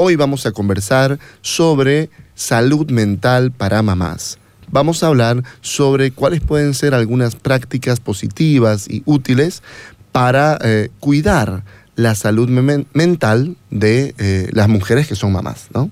Hoy 0.00 0.14
vamos 0.14 0.46
a 0.46 0.52
conversar 0.52 1.18
sobre 1.40 2.08
salud 2.36 2.88
mental 2.88 3.50
para 3.50 3.82
mamás. 3.82 4.38
Vamos 4.70 5.02
a 5.02 5.08
hablar 5.08 5.42
sobre 5.60 6.12
cuáles 6.12 6.40
pueden 6.40 6.74
ser 6.74 6.94
algunas 6.94 7.34
prácticas 7.34 7.98
positivas 7.98 8.88
y 8.88 9.02
útiles 9.06 9.60
para 10.12 10.56
eh, 10.62 10.90
cuidar 11.00 11.64
la 11.96 12.14
salud 12.14 12.48
mental 12.48 13.56
de 13.70 14.14
eh, 14.18 14.48
las 14.52 14.68
mujeres 14.68 15.08
que 15.08 15.16
son 15.16 15.32
mamás, 15.32 15.66
¿no? 15.74 15.90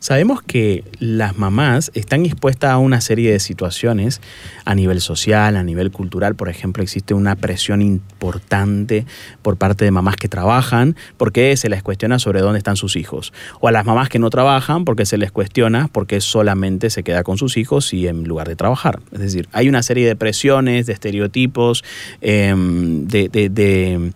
Sabemos 0.00 0.42
que 0.42 0.84
las 1.00 1.38
mamás 1.38 1.90
están 1.94 2.24
expuestas 2.24 2.70
a 2.70 2.78
una 2.78 3.00
serie 3.00 3.32
de 3.32 3.40
situaciones 3.40 4.20
a 4.64 4.76
nivel 4.76 5.00
social, 5.00 5.56
a 5.56 5.64
nivel 5.64 5.90
cultural. 5.90 6.36
Por 6.36 6.48
ejemplo, 6.48 6.84
existe 6.84 7.14
una 7.14 7.34
presión 7.34 7.82
importante 7.82 9.06
por 9.42 9.56
parte 9.56 9.84
de 9.84 9.90
mamás 9.90 10.14
que 10.14 10.28
trabajan 10.28 10.94
porque 11.16 11.56
se 11.56 11.68
les 11.68 11.82
cuestiona 11.82 12.20
sobre 12.20 12.40
dónde 12.40 12.58
están 12.58 12.76
sus 12.76 12.94
hijos. 12.94 13.32
O 13.60 13.66
a 13.66 13.72
las 13.72 13.84
mamás 13.84 14.08
que 14.08 14.20
no 14.20 14.30
trabajan 14.30 14.84
porque 14.84 15.04
se 15.04 15.18
les 15.18 15.32
cuestiona 15.32 15.88
porque 15.88 16.20
solamente 16.20 16.90
se 16.90 17.02
queda 17.02 17.24
con 17.24 17.36
sus 17.36 17.56
hijos 17.56 17.92
y 17.92 18.06
en 18.06 18.22
lugar 18.22 18.48
de 18.48 18.54
trabajar. 18.54 19.00
Es 19.10 19.18
decir, 19.18 19.48
hay 19.52 19.68
una 19.68 19.82
serie 19.82 20.06
de 20.06 20.14
presiones, 20.14 20.86
de 20.86 20.92
estereotipos, 20.92 21.82
em, 22.20 23.06
de, 23.08 23.28
de 23.28 24.12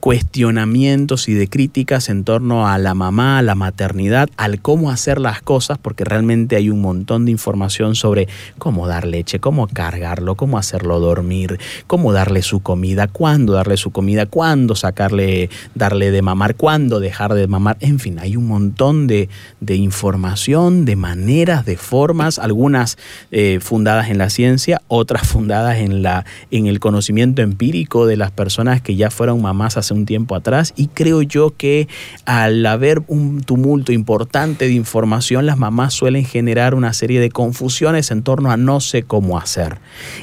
cuestionamientos 0.00 1.28
y 1.28 1.34
de 1.34 1.46
críticas 1.46 2.08
en 2.08 2.24
torno 2.24 2.66
a 2.66 2.78
la 2.78 2.94
mamá, 2.94 3.38
a 3.38 3.42
la 3.42 3.54
maternidad, 3.54 4.30
al 4.38 4.60
cómo 4.60 4.90
hacer 4.90 5.20
las 5.20 5.42
cosas, 5.42 5.76
porque 5.76 6.04
realmente 6.04 6.56
hay 6.56 6.70
un 6.70 6.80
montón 6.80 7.26
de 7.26 7.30
información 7.30 7.94
sobre 7.94 8.26
cómo 8.58 8.88
dar 8.88 9.06
leche, 9.06 9.40
cómo 9.40 9.68
cargarlo, 9.68 10.36
cómo 10.36 10.56
hacerlo 10.56 10.98
dormir, 11.00 11.60
cómo 11.86 12.14
darle 12.14 12.40
su 12.40 12.60
comida, 12.60 13.08
cuándo 13.08 13.52
darle 13.52 13.76
su 13.76 13.90
comida, 13.90 14.24
cuándo 14.24 14.74
sacarle, 14.74 15.50
darle 15.74 16.10
de 16.10 16.22
mamar, 16.22 16.54
cuándo 16.54 16.98
dejar 16.98 17.34
de 17.34 17.46
mamar. 17.46 17.76
En 17.80 17.98
fin, 17.98 18.18
hay 18.18 18.36
un 18.36 18.46
montón 18.46 19.06
de, 19.06 19.28
información, 19.68 20.86
de 20.86 20.96
maneras, 20.96 21.66
de 21.66 21.76
formas, 21.76 22.38
algunas 22.38 22.96
eh, 23.30 23.58
fundadas 23.60 24.08
en 24.08 24.16
la 24.18 24.30
ciencia, 24.30 24.80
otras 24.88 25.28
fundadas 25.28 25.76
en, 25.78 26.02
la, 26.02 26.24
en 26.50 26.66
el 26.66 26.80
conocimiento 26.80 27.42
empírico 27.42 28.06
de 28.06 28.16
las 28.16 28.30
personas 28.30 28.80
que 28.80 28.96
ya 28.96 29.10
fueron 29.10 29.42
mamás 29.42 29.76
hace 29.76 29.89
un 29.94 30.06
tiempo 30.06 30.34
atrás 30.34 30.72
y 30.76 30.88
creo 30.88 31.22
yo 31.22 31.54
que 31.56 31.88
al 32.24 32.64
haber 32.66 33.02
un 33.06 33.42
tumulto 33.42 33.92
importante 33.92 34.66
de 34.66 34.72
información, 34.72 35.46
las 35.46 35.58
mamás 35.58 35.94
suelen 35.94 36.24
generar 36.24 36.74
una 36.74 36.92
serie 36.92 37.20
de 37.20 37.30
confusiones 37.30 38.10
en 38.10 38.22
torno 38.22 38.50
a 38.50 38.56
no 38.56 38.80
sé 38.80 39.02
cómo 39.02 39.38
hacer. 39.38 39.78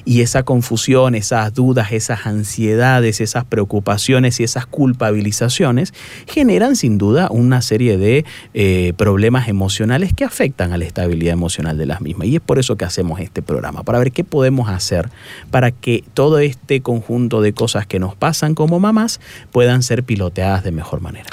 Y 0.05 0.21
esa 0.21 0.43
confusión, 0.43 1.15
esas 1.15 1.53
dudas, 1.53 1.91
esas 1.91 2.25
ansiedades, 2.25 3.21
esas 3.21 3.45
preocupaciones 3.45 4.39
y 4.39 4.43
esas 4.43 4.65
culpabilizaciones 4.65 5.93
generan 6.27 6.75
sin 6.75 6.97
duda 6.97 7.27
una 7.31 7.61
serie 7.61 7.97
de 7.97 8.25
eh, 8.53 8.93
problemas 8.97 9.47
emocionales 9.47 10.13
que 10.13 10.23
afectan 10.23 10.73
a 10.73 10.77
la 10.77 10.85
estabilidad 10.85 11.33
emocional 11.33 11.77
de 11.77 11.85
las 11.85 12.01
mismas. 12.01 12.27
Y 12.27 12.35
es 12.35 12.41
por 12.41 12.59
eso 12.59 12.75
que 12.75 12.85
hacemos 12.85 13.19
este 13.19 13.41
programa, 13.41 13.83
para 13.83 13.99
ver 13.99 14.11
qué 14.11 14.23
podemos 14.23 14.69
hacer 14.69 15.09
para 15.51 15.71
que 15.71 16.03
todo 16.13 16.39
este 16.39 16.81
conjunto 16.81 17.41
de 17.41 17.53
cosas 17.53 17.85
que 17.85 17.99
nos 17.99 18.15
pasan 18.15 18.55
como 18.55 18.79
mamás 18.79 19.19
puedan 19.57 19.81
ser 19.81 20.03
piloteadas 20.03 20.63
de 20.63 20.71
mejor 20.71 21.01
manera. 21.01 21.25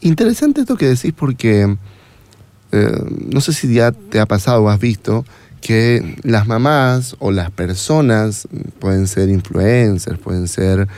Interesante 0.00 0.62
esto 0.62 0.76
que 0.76 0.88
decís 0.88 1.12
porque 1.16 1.76
eh, 2.72 2.98
no 3.32 3.40
sé 3.40 3.52
si 3.52 3.72
ya 3.72 3.92
te 3.92 4.18
ha 4.18 4.26
pasado 4.26 4.64
o 4.64 4.70
has 4.70 4.80
visto 4.80 5.24
que 5.60 6.16
las 6.24 6.48
mamás 6.48 7.14
o 7.20 7.30
las 7.30 7.52
personas, 7.52 8.48
pueden 8.80 9.06
ser 9.06 9.28
influencers, 9.28 10.18
pueden 10.18 10.48
ser 10.48 10.88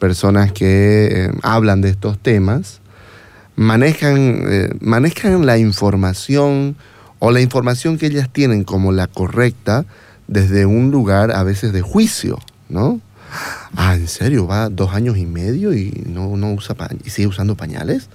personas 0.00 0.50
que 0.50 1.06
eh, 1.12 1.30
hablan 1.44 1.80
de 1.80 1.90
estos 1.90 2.18
temas, 2.18 2.80
manejan, 3.54 4.42
eh, 4.48 4.70
manejan 4.80 5.46
la 5.46 5.58
información 5.58 6.74
o 7.20 7.30
la 7.30 7.40
información 7.40 7.98
que 7.98 8.06
ellas 8.06 8.30
tienen 8.32 8.64
como 8.64 8.90
la 8.90 9.06
correcta 9.06 9.84
desde 10.26 10.66
un 10.66 10.90
lugar 10.90 11.30
a 11.30 11.44
veces 11.44 11.72
de 11.72 11.82
juicio, 11.82 12.40
¿no? 12.68 13.00
Ah, 13.76 13.94
¿en 13.94 14.08
serio? 14.08 14.46
¿Va 14.46 14.68
dos 14.68 14.92
años 14.94 15.16
y 15.16 15.26
medio 15.26 15.72
y 15.74 16.04
no, 16.06 16.36
no 16.36 16.52
usa 16.52 16.76
y 17.04 17.10
sigue 17.10 17.28
usando 17.28 17.56
pañales? 17.56 18.08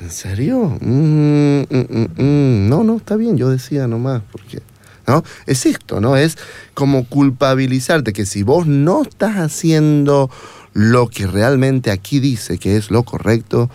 ¿En 0.00 0.10
serio? 0.10 0.78
Mm, 0.80 1.62
mm, 1.62 2.22
mm, 2.22 2.68
no, 2.68 2.84
no, 2.84 2.96
está 2.96 3.16
bien, 3.16 3.36
yo 3.36 3.50
decía 3.50 3.86
nomás, 3.86 4.22
porque... 4.30 4.62
¿no? 5.06 5.22
Es 5.46 5.66
esto, 5.66 6.00
¿no? 6.00 6.16
Es 6.16 6.36
como 6.74 7.06
culpabilizarte 7.06 8.12
que 8.12 8.26
si 8.26 8.42
vos 8.42 8.66
no 8.66 9.02
estás 9.02 9.36
haciendo 9.36 10.30
lo 10.72 11.08
que 11.08 11.26
realmente 11.26 11.90
aquí 11.90 12.20
dice 12.20 12.58
que 12.58 12.76
es 12.76 12.90
lo 12.90 13.04
correcto, 13.04 13.70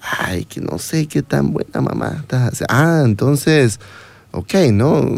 ay, 0.00 0.44
que 0.44 0.60
no 0.60 0.78
sé 0.78 1.06
qué 1.06 1.22
tan 1.22 1.52
buena 1.52 1.80
mamá 1.80 2.16
estás 2.20 2.52
haciendo. 2.52 2.74
Ah, 2.74 3.02
entonces, 3.04 3.80
ok, 4.32 4.54
¿no? 4.72 5.08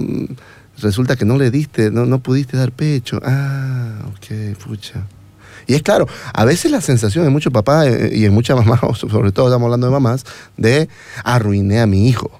Resulta 0.80 1.16
que 1.16 1.24
no 1.24 1.36
le 1.36 1.50
diste, 1.50 1.90
no, 1.90 2.06
no 2.06 2.20
pudiste 2.20 2.56
dar 2.56 2.72
pecho. 2.72 3.20
Ah, 3.24 3.98
ok, 4.08 4.56
pucha. 4.58 5.06
Y 5.66 5.74
es 5.74 5.82
claro, 5.82 6.08
a 6.32 6.44
veces 6.44 6.70
la 6.70 6.80
sensación 6.80 7.24
de 7.24 7.30
muchos 7.30 7.52
papás 7.52 7.86
eh, 7.86 8.10
y 8.14 8.24
en 8.24 8.32
muchas 8.32 8.56
mamás, 8.56 8.80
sobre 8.98 9.32
todo 9.32 9.48
estamos 9.48 9.66
hablando 9.66 9.86
de 9.86 9.92
mamás, 9.92 10.24
de 10.56 10.88
arruiné 11.24 11.80
a 11.80 11.86
mi 11.86 12.08
hijo. 12.08 12.30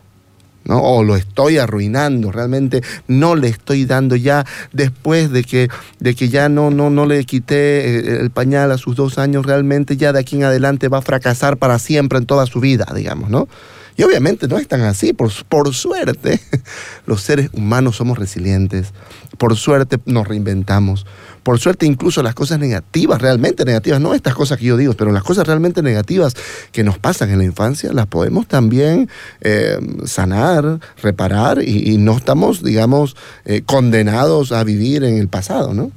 ¿no? 0.65 0.81
O 0.83 1.03
lo 1.03 1.17
estoy 1.17 1.59
arruinando, 1.59 2.31
realmente 2.31 2.83
no 3.07 3.35
le 3.35 3.49
estoy 3.49 3.87
dando 3.87 4.17
ya 4.17 4.45
después 4.73 5.31
de 5.31 5.43
que, 5.43 5.69
de 5.99 6.15
que 6.15 6.29
ya 6.29 6.49
no, 6.49 6.71
no, 6.71 6.91
no 6.91 7.07
le 7.07 7.25
quité 7.25 7.99
eh, 7.99 8.21
el 8.21 8.31
pañal 8.31 8.71
a 8.71 8.79
sus 8.79 8.95
dos 8.95 9.19
años, 9.19 9.47
realmente 9.47 9.97
ya 9.97 10.13
de 10.13 10.21
aquí 10.21 10.37
en 10.37 10.45
adelante 10.45 10.89
va 10.89 10.99
a 10.99 11.03
fracasar 11.03 11.57
para 11.57 11.79
siempre 11.79 12.19
en 12.19 12.27
toda 12.27 12.47
su 12.47 12.61
vida, 12.61 12.87
digamos, 12.95 13.31
¿no? 13.31 13.49
Y 13.99 14.05
obviamente 14.05 14.47
no 14.47 14.59
es 14.59 14.69
tan 14.69 14.83
así, 14.83 15.13
por, 15.13 15.33
por 15.49 15.75
suerte 15.75 16.41
los 17.07 17.21
seres 17.21 17.51
humanos 17.53 17.97
somos 17.97 18.17
resilientes, 18.17 18.93
por 19.39 19.57
suerte 19.57 19.99
nos 20.07 20.29
reinventamos, 20.29 21.05
por 21.43 21.59
suerte 21.59 21.85
incluso 21.85 22.23
las 22.23 22.37
cosas 22.37 22.61
negativas, 22.61 23.21
realmente 23.21 23.65
negativas, 23.65 24.01
no 24.01 24.15
estas 24.15 24.37
cosas 24.37 24.59
que 24.59 24.67
yo 24.67 24.77
digo, 24.77 24.95
pero 24.95 25.11
las 25.11 25.25
cosas 25.25 25.49
realmente 25.49 25.83
negativas 25.83 26.37
que 26.71 26.85
nos 26.85 27.01
pasan 27.01 27.31
en 27.31 27.39
la 27.39 27.45
infancia, 27.45 27.93
las 27.93 28.07
podemos 28.07 28.47
también 28.47 29.11
eh, 29.41 29.81
sanar, 30.05 30.79
reparar 31.03 31.61
y, 31.61 31.99
no 31.99 32.17
estamos, 32.17 32.63
digamos, 32.63 33.17
eh, 33.47 33.63
condenados 33.67 34.53
a 34.53 34.63
vivir 34.63 35.03
en 35.03 35.19
el 35.19 35.27
pasado, 35.27 35.75
¿no? 35.75 35.91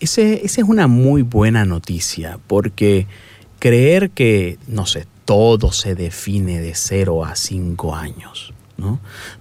Ese, 0.00 0.44
esa 0.44 0.62
es 0.62 0.68
una 0.68 0.88
muy 0.88 1.22
buena 1.22 1.64
noticia, 1.64 2.40
porque 2.48 3.06
creer 3.60 4.10
que, 4.10 4.58
no 4.66 4.84
sé, 4.84 5.06
todo 5.28 5.72
se 5.72 5.94
define 5.94 6.58
de 6.62 6.74
0 6.74 7.22
a 7.22 7.36
5 7.36 7.94
años. 7.94 8.54
¿no? 8.78 8.98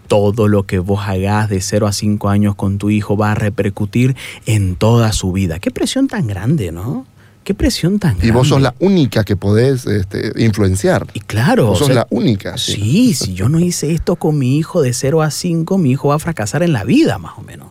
Todo 0.10 0.50
lo 0.50 0.64
que 0.64 0.80
vos 0.80 1.08
hagas 1.08 1.50
de 1.50 1.62
0 1.62 1.88
a 1.88 1.94
5 1.94 2.28
años 2.28 2.56
con 2.56 2.78
tu 2.78 2.90
hijo 2.90 3.16
va 3.16 3.32
a 3.32 3.36
repercutir 3.36 4.18
en 4.46 4.76
toda 4.76 5.14
su 5.14 5.32
vida. 5.32 5.60
Qué 5.60 5.72
presión 5.72 6.10
tan 6.10 6.28
grande, 6.28 6.74
¿no? 6.74 7.06
Qué 7.46 7.54
presión 7.54 8.00
tan 8.00 8.16
grande. 8.16 8.28
Y 8.28 8.32
vos 8.32 8.50
sos 8.50 8.62
la 8.62 8.76
única 8.80 9.24
que 9.24 9.38
podés 9.38 9.86
este, 9.86 10.34
influenciar. 10.44 11.08
Y 11.14 11.22
claro. 11.22 11.68
Vos 11.68 11.80
sos 11.80 11.92
la 11.92 12.06
única. 12.10 12.58
Sí. 12.58 13.14
si 13.14 13.34
yo 13.34 13.48
no 13.48 13.62
hice 13.62 13.94
esto 13.94 14.18
con 14.18 14.38
mi 14.38 14.58
hijo 14.58 14.82
de 14.82 14.92
0 14.92 15.22
a 15.22 15.32
5, 15.32 15.78
mi 15.78 15.92
hijo 15.92 16.10
va 16.10 16.16
a 16.16 16.20
fracasar 16.20 16.64
en 16.64 16.74
la 16.74 16.84
vida, 16.84 17.18
más 17.18 17.38
o 17.38 17.44
menos. 17.44 17.70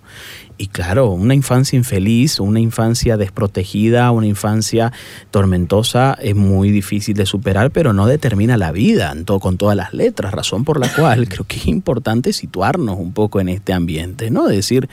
Y 0.59 0.69
claro, 0.69 1.11
una 1.11 1.35
infancia 1.35 1.77
infeliz, 1.77 2.41
una 2.41 2.61
infancia 2.61 3.19
desprotegida, 3.19 4.11
una 4.11 4.27
infancia 4.27 4.91
tormentosa 5.31 6.17
es 6.21 6.35
muy 6.35 6.71
difícil 6.71 7.15
de 7.15 7.27
superar, 7.27 7.71
pero 7.71 7.93
no 7.93 8.07
determina 8.07 8.57
la 8.57 8.73
vida 8.73 9.15
con 9.41 9.59
todas 9.59 9.77
las 9.77 9.93
letras, 9.93 10.33
razón 10.33 10.65
por 10.65 10.81
la 10.81 10.89
cual 10.89 11.29
creo 11.29 11.45
que 11.45 11.57
es 11.57 11.67
importante 11.67 12.33
situarnos 12.33 12.99
un 12.99 13.13
poco 13.13 13.41
en 13.41 13.51
este 13.51 13.75
ambiente, 13.75 14.31
¿no? 14.31 14.47
Decir, 14.47 14.89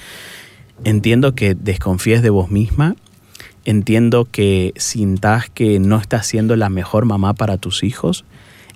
entiendo 0.83 1.33
que 1.33 1.56
desconfíes 1.56 2.21
de 2.21 2.30
vos 2.30 2.51
misma, 2.51 2.98
entiendo 3.63 4.27
que 4.30 4.74
sintas 4.75 5.50
que 5.50 5.80
no 5.80 5.98
estás 5.98 6.27
siendo 6.27 6.57
la 6.57 6.68
mejor 6.68 7.06
mamá 7.06 7.36
para 7.36 7.57
tus 7.57 7.83
hijos, 7.83 8.25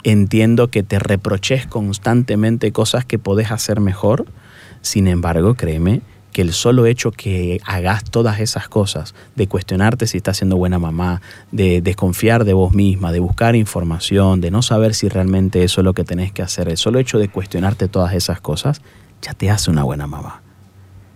entiendo 0.04 0.70
que 0.70 0.84
te 0.84 1.00
reproches 1.00 1.68
constantemente 1.68 2.72
cosas 2.72 3.04
que 3.04 3.20
podés 3.20 3.52
hacer 3.52 3.82
mejor, 3.82 4.26
sin 4.82 5.08
embargo, 5.08 5.56
créeme, 5.56 6.02
que 6.38 6.44
el 6.44 6.54
solo 6.54 6.86
hecho 6.86 7.10
que 7.10 7.60
hagas 7.66 8.04
todas 8.04 8.40
esas 8.40 8.70
cosas, 8.70 9.16
de 9.36 9.48
cuestionarte 9.48 10.06
si 10.06 10.18
estás 10.18 10.38
siendo 10.38 10.56
buena 10.56 10.78
mamá, 10.78 11.20
de 11.52 11.82
desconfiar 11.82 12.46
de 12.46 12.54
vos 12.54 12.76
misma, 12.76 13.12
de 13.12 13.20
buscar 13.20 13.56
información, 13.56 14.40
de 14.40 14.52
no 14.52 14.62
saber 14.62 14.94
si 14.94 15.10
realmente 15.10 15.64
eso 15.64 15.82
es 15.82 15.86
lo 15.86 15.96
que 15.96 16.04
tenés 16.04 16.32
que 16.32 16.44
hacer, 16.44 16.70
el 16.70 16.78
solo 16.78 17.00
hecho 17.00 17.18
de 17.18 17.28
cuestionarte 17.28 17.88
todas 17.88 18.14
esas 18.14 18.40
cosas, 18.40 18.84
ya 19.20 19.34
te 19.34 19.50
hace 19.50 19.72
una 19.72 19.82
buena 19.82 20.06
mamá. 20.06 20.44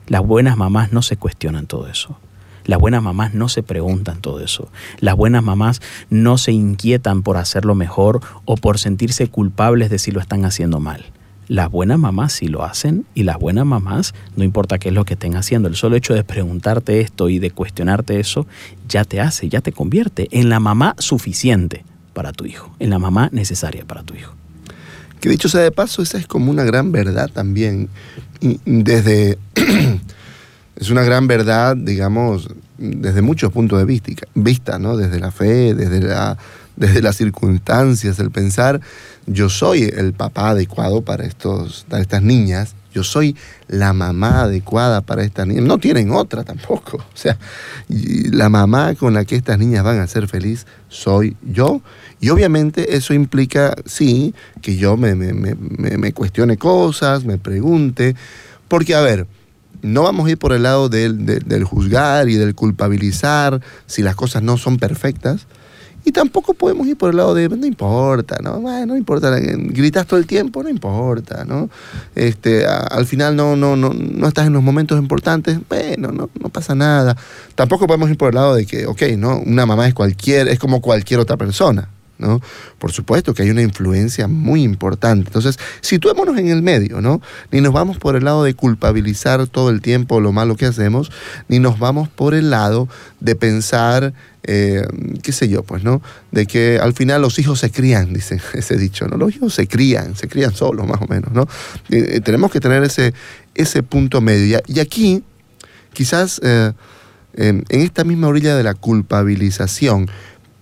Las 0.07 0.25
buenas 0.25 0.57
mamás 0.57 0.91
no 0.91 1.03
se 1.03 1.17
cuestionan 1.17 1.67
todo 1.67 1.87
eso. 1.87 2.17
Las 2.65 2.79
buenas 2.79 3.03
mamás 3.03 3.35
no 3.35 3.47
se 3.47 3.61
preguntan 3.61 4.21
todo 4.21 4.39
eso. 4.39 4.71
Las 5.01 5.15
buenas 5.15 5.43
mamás 5.43 5.83
no 6.09 6.39
se 6.39 6.51
inquietan 6.51 7.21
por 7.21 7.37
hacerlo 7.37 7.75
mejor 7.75 8.21
o 8.45 8.55
por 8.55 8.79
sentirse 8.79 9.27
culpables 9.27 9.91
de 9.91 9.99
si 9.99 10.09
lo 10.09 10.19
están 10.19 10.45
haciendo 10.45 10.79
mal. 10.79 11.11
Las 11.51 11.69
buenas 11.69 11.99
mamás 11.99 12.31
sí 12.31 12.47
lo 12.47 12.63
hacen 12.63 13.05
y 13.13 13.23
las 13.23 13.37
buenas 13.37 13.65
mamás, 13.65 14.13
no 14.37 14.45
importa 14.45 14.79
qué 14.79 14.87
es 14.87 14.95
lo 14.95 15.03
que 15.03 15.15
estén 15.15 15.35
haciendo, 15.35 15.67
el 15.67 15.75
solo 15.75 15.97
hecho 15.97 16.13
de 16.13 16.23
preguntarte 16.23 17.01
esto 17.01 17.27
y 17.27 17.39
de 17.39 17.51
cuestionarte 17.51 18.21
eso, 18.21 18.47
ya 18.87 19.03
te 19.03 19.19
hace, 19.19 19.49
ya 19.49 19.59
te 19.59 19.73
convierte 19.73 20.29
en 20.31 20.47
la 20.47 20.61
mamá 20.61 20.95
suficiente 20.97 21.83
para 22.13 22.31
tu 22.31 22.45
hijo, 22.45 22.73
en 22.79 22.89
la 22.89 22.99
mamá 22.99 23.27
necesaria 23.33 23.83
para 23.83 24.01
tu 24.03 24.15
hijo. 24.15 24.33
Que 25.19 25.27
dicho 25.27 25.49
sea 25.49 25.59
de 25.59 25.73
paso, 25.73 26.01
esa 26.01 26.17
es 26.17 26.25
como 26.25 26.51
una 26.51 26.63
gran 26.63 26.93
verdad 26.93 27.29
también. 27.29 27.89
Desde 28.39 29.37
es 30.77 30.89
una 30.89 31.03
gran 31.03 31.27
verdad, 31.27 31.75
digamos, 31.75 32.47
desde 32.81 33.21
muchos 33.21 33.51
puntos 33.51 33.79
de 33.79 33.85
vista, 33.85 34.11
vista 34.33 34.79
¿no? 34.79 34.97
Desde 34.97 35.19
la 35.19 35.31
fe, 35.31 35.75
desde, 35.75 36.01
la, 36.01 36.37
desde 36.75 37.01
las 37.01 37.15
circunstancias, 37.15 38.17
el 38.19 38.31
pensar, 38.31 38.81
yo 39.27 39.49
soy 39.49 39.83
el 39.83 40.13
papá 40.13 40.49
adecuado 40.49 41.03
para, 41.03 41.25
estos, 41.25 41.85
para 41.87 42.01
estas 42.01 42.23
niñas, 42.23 42.75
yo 42.91 43.03
soy 43.03 43.37
la 43.67 43.93
mamá 43.93 44.41
adecuada 44.41 45.01
para 45.01 45.23
estas 45.23 45.47
niñas. 45.47 45.63
No 45.63 45.77
tienen 45.77 46.11
otra 46.11 46.43
tampoco. 46.43 46.97
O 47.13 47.17
sea, 47.21 47.37
la 47.87 48.49
mamá 48.49 48.95
con 48.95 49.13
la 49.13 49.25
que 49.25 49.35
estas 49.35 49.59
niñas 49.59 49.83
van 49.83 49.99
a 49.99 50.07
ser 50.07 50.27
felices 50.27 50.65
soy 50.89 51.37
yo. 51.43 51.81
Y 52.19 52.29
obviamente 52.29 52.95
eso 52.95 53.13
implica, 53.13 53.75
sí, 53.85 54.33
que 54.61 54.75
yo 54.75 54.97
me, 54.97 55.13
me, 55.13 55.33
me, 55.33 55.55
me 55.55 56.13
cuestione 56.13 56.57
cosas, 56.57 57.23
me 57.23 57.37
pregunte. 57.37 58.15
Porque, 58.67 58.95
a 58.95 59.01
ver, 59.01 59.27
no 59.81 60.03
vamos 60.03 60.27
a 60.27 60.31
ir 60.31 60.37
por 60.37 60.53
el 60.53 60.63
lado 60.63 60.89
del, 60.89 61.63
juzgar 61.63 62.29
y 62.29 62.35
del 62.35 62.55
culpabilizar 62.55 63.61
si 63.85 64.01
las 64.01 64.15
cosas 64.15 64.43
no 64.43 64.57
son 64.57 64.77
perfectas. 64.77 65.47
Y 66.03 66.13
tampoco 66.13 66.55
podemos 66.55 66.87
ir 66.87 66.97
por 66.97 67.11
el 67.11 67.17
lado 67.17 67.35
de, 67.35 67.47
no 67.47 67.63
importa, 67.63 68.37
¿no? 68.41 68.59
no 68.59 68.97
importa, 68.97 69.37
gritas 69.39 70.07
todo 70.07 70.19
el 70.19 70.25
tiempo, 70.25 70.63
no 70.63 70.69
importa, 70.69 71.45
¿no? 71.45 71.69
Este, 72.15 72.65
al 72.65 73.05
final 73.05 73.35
no, 73.35 73.55
no, 73.55 73.75
no, 73.75 73.93
no 73.93 74.27
estás 74.27 74.47
en 74.47 74.53
los 74.53 74.63
momentos 74.63 74.97
importantes, 74.97 75.59
bueno, 75.69 76.11
no, 76.11 76.31
no 76.39 76.49
pasa 76.49 76.73
nada. 76.73 77.15
Tampoco 77.53 77.85
podemos 77.85 78.09
ir 78.09 78.17
por 78.17 78.29
el 78.29 78.35
lado 78.35 78.55
de 78.55 78.65
que, 78.65 78.87
ok, 78.87 79.03
¿no? 79.15 79.41
Una 79.45 79.67
mamá 79.67 79.87
es 79.87 79.93
cualquier, 79.93 80.47
es 80.47 80.57
como 80.57 80.81
cualquier 80.81 81.19
otra 81.19 81.37
persona, 81.37 81.89
Por 82.77 82.91
supuesto 82.91 83.33
que 83.33 83.43
hay 83.43 83.49
una 83.49 83.61
influencia 83.61 84.27
muy 84.27 84.63
importante. 84.63 85.27
Entonces, 85.27 85.57
situémonos 85.81 86.37
en 86.37 86.47
el 86.47 86.61
medio, 86.61 87.01
¿no? 87.01 87.21
Ni 87.51 87.61
nos 87.61 87.73
vamos 87.73 87.97
por 87.97 88.15
el 88.15 88.25
lado 88.25 88.43
de 88.43 88.53
culpabilizar 88.53 89.47
todo 89.47 89.69
el 89.69 89.81
tiempo 89.81 90.19
lo 90.19 90.31
malo 90.31 90.55
que 90.55 90.65
hacemos, 90.65 91.11
ni 91.47 91.59
nos 91.59 91.79
vamos 91.79 92.09
por 92.09 92.33
el 92.33 92.49
lado 92.49 92.87
de 93.19 93.35
pensar, 93.35 94.13
eh, 94.43 94.85
qué 95.21 95.31
sé 95.31 95.49
yo, 95.49 95.63
pues, 95.63 95.83
¿no? 95.83 96.01
De 96.31 96.45
que 96.45 96.79
al 96.79 96.93
final 96.93 97.21
los 97.21 97.39
hijos 97.39 97.59
se 97.59 97.71
crían, 97.71 98.13
dice 98.13 98.39
ese 98.53 98.77
dicho, 98.77 99.07
¿no? 99.07 99.17
Los 99.17 99.35
hijos 99.35 99.53
se 99.53 99.67
crían, 99.67 100.15
se 100.15 100.27
crían 100.27 100.53
solos, 100.53 100.87
más 100.87 101.01
o 101.01 101.07
menos, 101.07 101.31
¿no? 101.31 101.47
Eh, 101.89 102.21
tenemos 102.21 102.51
que 102.51 102.59
tener 102.59 102.83
ese, 102.83 103.13
ese 103.55 103.83
punto 103.83 104.21
medio. 104.21 104.61
Y, 104.67 104.79
aquí, 104.79 105.23
quizás... 105.93 106.39
Eh, 106.43 106.73
en 107.33 107.63
esta 107.69 108.03
misma 108.03 108.27
orilla 108.27 108.57
de 108.57 108.63
la 108.63 108.73
culpabilización, 108.73 110.09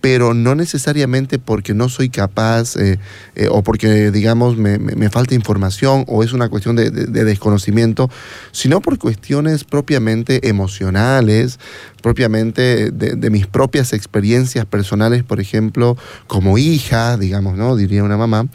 pero 0.00 0.32
no 0.34 0.54
necesariamente 0.54 1.38
porque 1.38 1.74
no 1.74 1.88
soy 1.88 2.08
capaz 2.08 2.76
eh, 2.76 2.98
eh, 3.34 3.48
o 3.50 3.62
porque, 3.62 4.10
digamos, 4.10 4.56
me, 4.56 4.78
falta 5.10 5.34
información 5.34 6.04
o 6.08 6.22
es 6.22 6.32
una 6.32 6.48
cuestión 6.48 6.76
de, 6.76 6.90
desconocimiento, 6.90 8.10
sino 8.52 8.80
por 8.80 8.98
cuestiones 8.98 9.64
propiamente 9.64 10.48
emocionales, 10.48 11.58
propiamente 12.02 12.90
de, 12.90 13.30
mis 13.30 13.46
propias 13.46 13.92
experiencias 13.92 14.64
personales, 14.64 15.22
por 15.22 15.40
ejemplo, 15.40 15.96
como 16.26 16.58
hija, 16.58 17.16
digamos, 17.16 17.56
¿no? 17.56 17.76
Diría 17.76 18.02
una 18.02 18.16
mamá. 18.16 18.48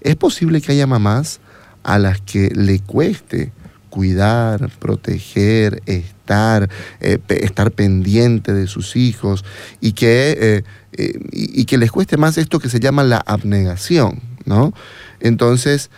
Es 0.00 0.16
posible 0.16 0.60
que 0.60 0.72
haya 0.72 0.86
mamás 0.86 1.40
a 1.82 1.98
las 1.98 2.20
que 2.20 2.50
le 2.54 2.80
cueste 2.80 3.52
cuidar, 3.96 4.68
proteger, 4.78 5.82
estar, 5.86 6.68
eh, 7.00 7.18
estar 7.28 7.70
pendiente 7.70 8.52
de 8.52 8.66
sus 8.66 8.94
hijos 8.94 9.42
y 9.80 9.92
que, 9.92 10.36
eh, 10.38 10.64
eh, 10.98 11.18
y, 11.32 11.64
que 11.64 11.78
les 11.78 11.90
cueste 11.90 12.18
más 12.18 12.36
esto 12.36 12.58
que 12.58 12.68
se 12.68 12.78
llama 12.78 13.04
la 13.04 13.16
abnegación, 13.16 14.20
¿no? 14.44 14.74
Entonces, 15.20 15.88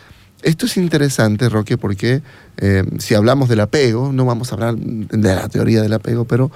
esto 0.42 0.66
es 0.66 0.76
interesante, 0.76 1.48
Roque, 1.48 1.76
porque 1.76 2.22
si 2.98 3.16
hablamos 3.16 3.48
del 3.48 3.60
apego, 3.60 4.12
no 4.12 4.24
vamos 4.24 4.52
a 4.52 4.54
hablar 4.54 4.76
de 4.76 5.34
la 5.34 5.48
teoría 5.48 5.82
del 5.82 5.92
apego, 5.92 6.24
pero 6.24 6.52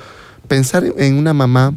pensar 0.47 0.85
en 0.97 1.17
una 1.17 1.35
mamá 1.35 1.75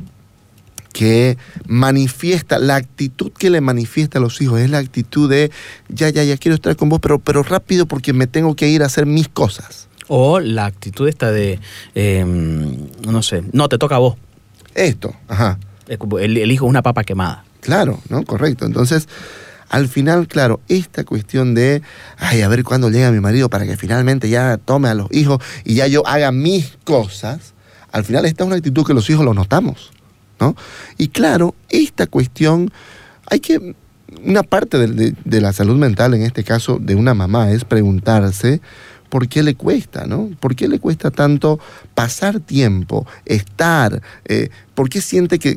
que 0.95 1.37
manifiesta, 1.67 2.57
la 2.57 2.77
actitud 2.77 3.29
que 3.33 3.49
le 3.49 3.59
manifiesta 3.59 4.17
a 4.17 4.21
los 4.21 4.39
hijos 4.41 4.61
es 4.61 4.69
la 4.69 4.77
actitud 4.77 5.29
de, 5.29 5.51
ya, 5.89 6.07
ya, 6.07 6.23
ya 6.23 6.37
quiero 6.37 6.55
estar 6.55 6.73
con 6.77 6.87
vos, 6.87 7.01
pero, 7.01 7.19
pero 7.19 7.43
rápido 7.43 7.85
porque 7.85 8.13
me 8.13 8.27
tengo 8.27 8.55
que 8.55 8.69
ir 8.69 8.81
a 8.81 8.85
hacer 8.85 9.05
mis 9.05 9.27
cosas. 9.27 9.89
O 10.07 10.39
la 10.39 10.65
actitud 10.65 11.09
esta 11.09 11.33
de, 11.33 11.59
em, 11.95 12.87
no 13.05 13.21
sé, 13.23 13.43
no, 13.51 13.67
te 13.67 13.77
toca 13.77 13.97
a 13.97 13.99
vos. 13.99 14.15
Esto, 14.73 15.13
ajá. 15.27 15.59
El, 15.89 16.37
el 16.37 16.49
hijo 16.49 16.65
es 16.65 16.69
una 16.69 16.81
papa 16.81 17.03
quemada. 17.03 17.43
Claro, 17.59 17.99
¿no? 18.07 18.23
Correcto. 18.23 18.65
Entonces, 18.65 19.09
al 19.67 19.89
final, 19.89 20.29
claro, 20.29 20.61
esta 20.69 21.03
cuestión 21.03 21.55
de, 21.55 21.81
ay, 22.17 22.41
a 22.41 22.47
ver 22.47 22.63
cuándo 22.63 22.89
llega 22.89 23.11
mi 23.11 23.19
marido 23.19 23.49
para 23.49 23.65
que 23.65 23.75
finalmente 23.75 24.29
ya 24.29 24.57
tome 24.63 24.87
a 24.87 24.93
los 24.93 25.11
hijos 25.11 25.43
y 25.65 25.75
ya 25.75 25.87
yo 25.87 26.07
haga 26.07 26.31
mis 26.31 26.77
cosas, 26.85 27.53
al 27.91 28.05
final 28.05 28.23
esta 28.23 28.45
es 28.45 28.47
una 28.47 28.55
actitud 28.55 28.85
que 28.85 28.93
los 28.93 29.09
hijos 29.09 29.25
lo 29.25 29.33
notamos. 29.33 29.91
Y 30.97 31.09
claro, 31.09 31.55
esta 31.69 32.07
cuestión, 32.07 32.71
hay 33.29 33.39
que, 33.39 33.75
una 34.23 34.43
parte 34.43 34.77
de, 34.77 35.41
la 35.41 35.53
salud 35.53 35.77
mental, 35.77 36.13
en 36.13 36.21
este 36.21 36.43
caso 36.43 36.77
de 36.79 36.95
una 36.95 37.13
mamá, 37.13 37.51
es 37.51 37.65
preguntarse 37.65 38.61
por 39.09 39.27
qué 39.27 39.43
le 39.43 39.55
cuesta, 39.55 40.05
¿no? 40.07 40.31
¿Por 40.39 40.55
qué 40.55 40.67
le 40.67 40.79
cuesta 40.79 41.11
tanto 41.11 41.59
pasar 41.93 42.39
tiempo, 42.39 43.05
estar? 43.25 44.01
Eh, 44.25 44.49
¿Por 44.73 44.89
qué 44.89 45.01
siente 45.01 45.39
que, 45.39 45.55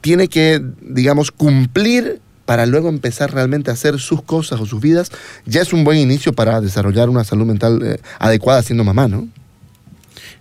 tiene 0.00 0.28
que, 0.28 0.62
digamos, 0.80 1.30
cumplir 1.30 2.20
para 2.46 2.66
luego 2.66 2.88
empezar 2.88 3.32
realmente 3.32 3.70
a 3.70 3.74
hacer 3.74 3.98
sus 4.00 4.22
cosas 4.22 4.60
o 4.60 4.66
sus 4.66 4.80
vidas? 4.80 5.10
Ya 5.46 5.62
es 5.62 5.72
un 5.72 5.84
buen 5.84 5.98
inicio 5.98 6.32
para 6.32 6.60
desarrollar 6.60 7.08
una 7.08 7.24
salud 7.24 7.46
mental 7.46 7.80
eh, 7.82 8.00
adecuada 8.18 8.62
siendo 8.62 8.84
mamá, 8.84 9.08
¿no? 9.08 9.28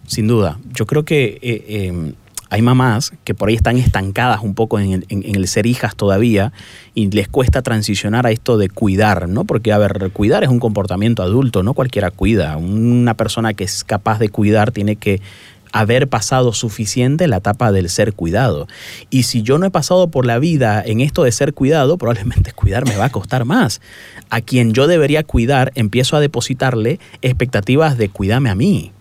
Sin 0.08 0.28
duda. 0.28 0.60
Yo 0.74 0.86
creo 0.86 1.06
que 1.06 1.40
eh, 1.42 1.88
em, 1.88 2.14
hay 2.54 2.62
mamás 2.62 3.14
que 3.24 3.34
por 3.34 3.50
ahí 3.50 3.56
están 3.56 3.78
estancadas 3.78 4.42
un 4.44 4.54
poco 4.54 4.80
en 4.80 5.04
el, 5.10 5.48
ser 5.48 5.66
hijas 5.66 5.96
todavía 5.96 6.54
y 6.94 7.10
les 7.10 7.28
cuesta 7.28 7.64
transicionar 7.64 8.28
a 8.28 8.32
esto 8.32 8.60
de 8.60 8.70
cuidar, 8.70 9.28
¿no? 9.28 9.44
Porque, 9.44 9.74
a 9.74 9.80
ver, 9.80 10.12
cuidar 10.14 10.44
es 10.44 10.52
un 10.52 10.60
comportamiento 10.60 11.24
adulto, 11.24 11.64
no 11.64 11.74
cualquiera 11.74 12.12
cuida. 12.12 12.56
Una 12.58 13.16
persona 13.16 13.56
que 13.56 13.64
es 13.64 13.84
capaz 13.84 14.20
de 14.20 14.30
cuidar 14.30 14.72
tiene 14.72 14.98
que 14.98 15.20
haber 15.72 16.08
pasado 16.08 16.54
suficiente 16.54 17.28
la 17.28 17.38
etapa 17.38 17.72
del 17.72 17.90
ser 17.90 18.14
cuidado. 18.14 18.68
Y 19.10 19.24
si 19.24 19.42
yo 19.42 19.58
no 19.58 19.66
he 19.66 19.72
pasado 19.72 20.10
por 20.10 20.28
la 20.28 20.38
vida 20.38 20.84
en 20.86 21.02
esto 21.02 21.24
de 21.24 21.32
ser 21.32 21.56
cuidado, 21.56 21.98
probablemente 21.98 22.52
cuidar 22.56 22.88
me 22.88 22.98
va 22.98 23.06
a 23.06 23.12
costar 23.12 23.46
más. 23.46 23.82
A 24.30 24.42
quien 24.42 24.74
yo 24.74 24.86
debería 24.86 25.24
cuidar, 25.24 25.72
empiezo 25.74 26.18
a 26.18 26.20
depositarle 26.20 27.00
expectativas 27.24 27.98
de 27.98 28.10
cuídame 28.10 28.52
a 28.52 28.56
mí, 28.56 28.92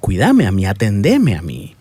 cuídame 0.00 0.48
a 0.48 0.50
mí, 0.50 0.66
atendeme 0.66 1.36
a 1.36 1.42
mí. 1.42 1.76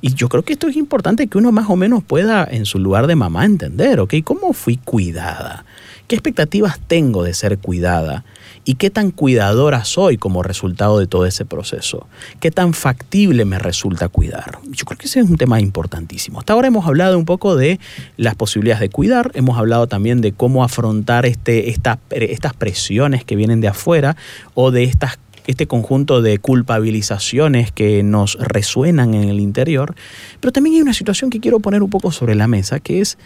Y 0.00 0.14
yo 0.14 0.28
creo 0.28 0.42
que 0.42 0.52
esto 0.52 0.68
es 0.68 0.76
importante 0.76 1.26
que 1.26 1.38
uno 1.38 1.52
más 1.52 1.68
o 1.68 1.76
menos 1.76 2.02
pueda 2.02 2.46
en 2.50 2.66
su 2.66 2.78
lugar 2.78 3.06
de 3.06 3.16
mamá 3.16 3.44
entender, 3.44 4.00
¿ok? 4.00 4.14
¿Cómo 4.24 4.52
fui 4.52 4.76
cuidada? 4.76 5.64
¿Qué 6.06 6.14
expectativas 6.14 6.78
tengo 6.80 7.22
de 7.22 7.34
ser 7.34 7.58
cuidada? 7.58 8.24
¿Y 8.64 8.74
qué 8.74 8.88
tan 8.90 9.10
cuidadora 9.10 9.84
soy 9.84 10.16
como 10.16 10.42
resultado 10.42 10.98
de 10.98 11.06
todo 11.06 11.26
ese 11.26 11.44
proceso? 11.44 12.06
¿Qué 12.40 12.50
tan 12.50 12.72
factible 12.72 13.44
me 13.44 13.58
resulta 13.58 14.08
cuidar? 14.08 14.58
Yo 14.70 14.84
creo 14.86 14.98
que 14.98 15.06
ese 15.06 15.20
es 15.20 15.28
un 15.28 15.36
tema 15.36 15.60
importantísimo. 15.60 16.38
Hasta 16.38 16.54
ahora 16.54 16.68
hemos 16.68 16.86
hablado 16.86 17.18
un 17.18 17.24
poco 17.24 17.56
de 17.56 17.78
las 18.16 18.34
posibilidades 18.34 18.80
de 18.80 18.88
cuidar, 18.88 19.32
hemos 19.34 19.58
hablado 19.58 19.86
también 19.86 20.20
de 20.20 20.32
cómo 20.32 20.64
afrontar 20.64 21.26
este, 21.26 21.70
estas 21.70 22.54
presiones 22.56 23.24
que 23.24 23.36
vienen 23.36 23.60
de 23.60 23.68
afuera 23.68 24.16
o 24.54 24.70
de 24.70 24.84
estas 24.84 25.18
este 25.48 25.66
conjunto 25.66 26.20
de 26.20 26.38
culpabilizaciones 26.38 27.72
que 27.72 28.02
nos 28.02 28.34
resuenan 28.34 29.14
en 29.14 29.30
el 29.30 29.40
interior, 29.40 29.94
pero 30.40 30.52
también 30.52 30.76
hay 30.76 30.82
una 30.82 30.92
situación 30.92 31.30
que 31.30 31.40
quiero 31.40 31.58
poner 31.58 31.82
un 31.82 31.88
poco 31.88 32.12
sobre 32.12 32.34
la 32.34 32.46
mesa, 32.46 32.80
que 32.80 33.00
es 33.00 33.16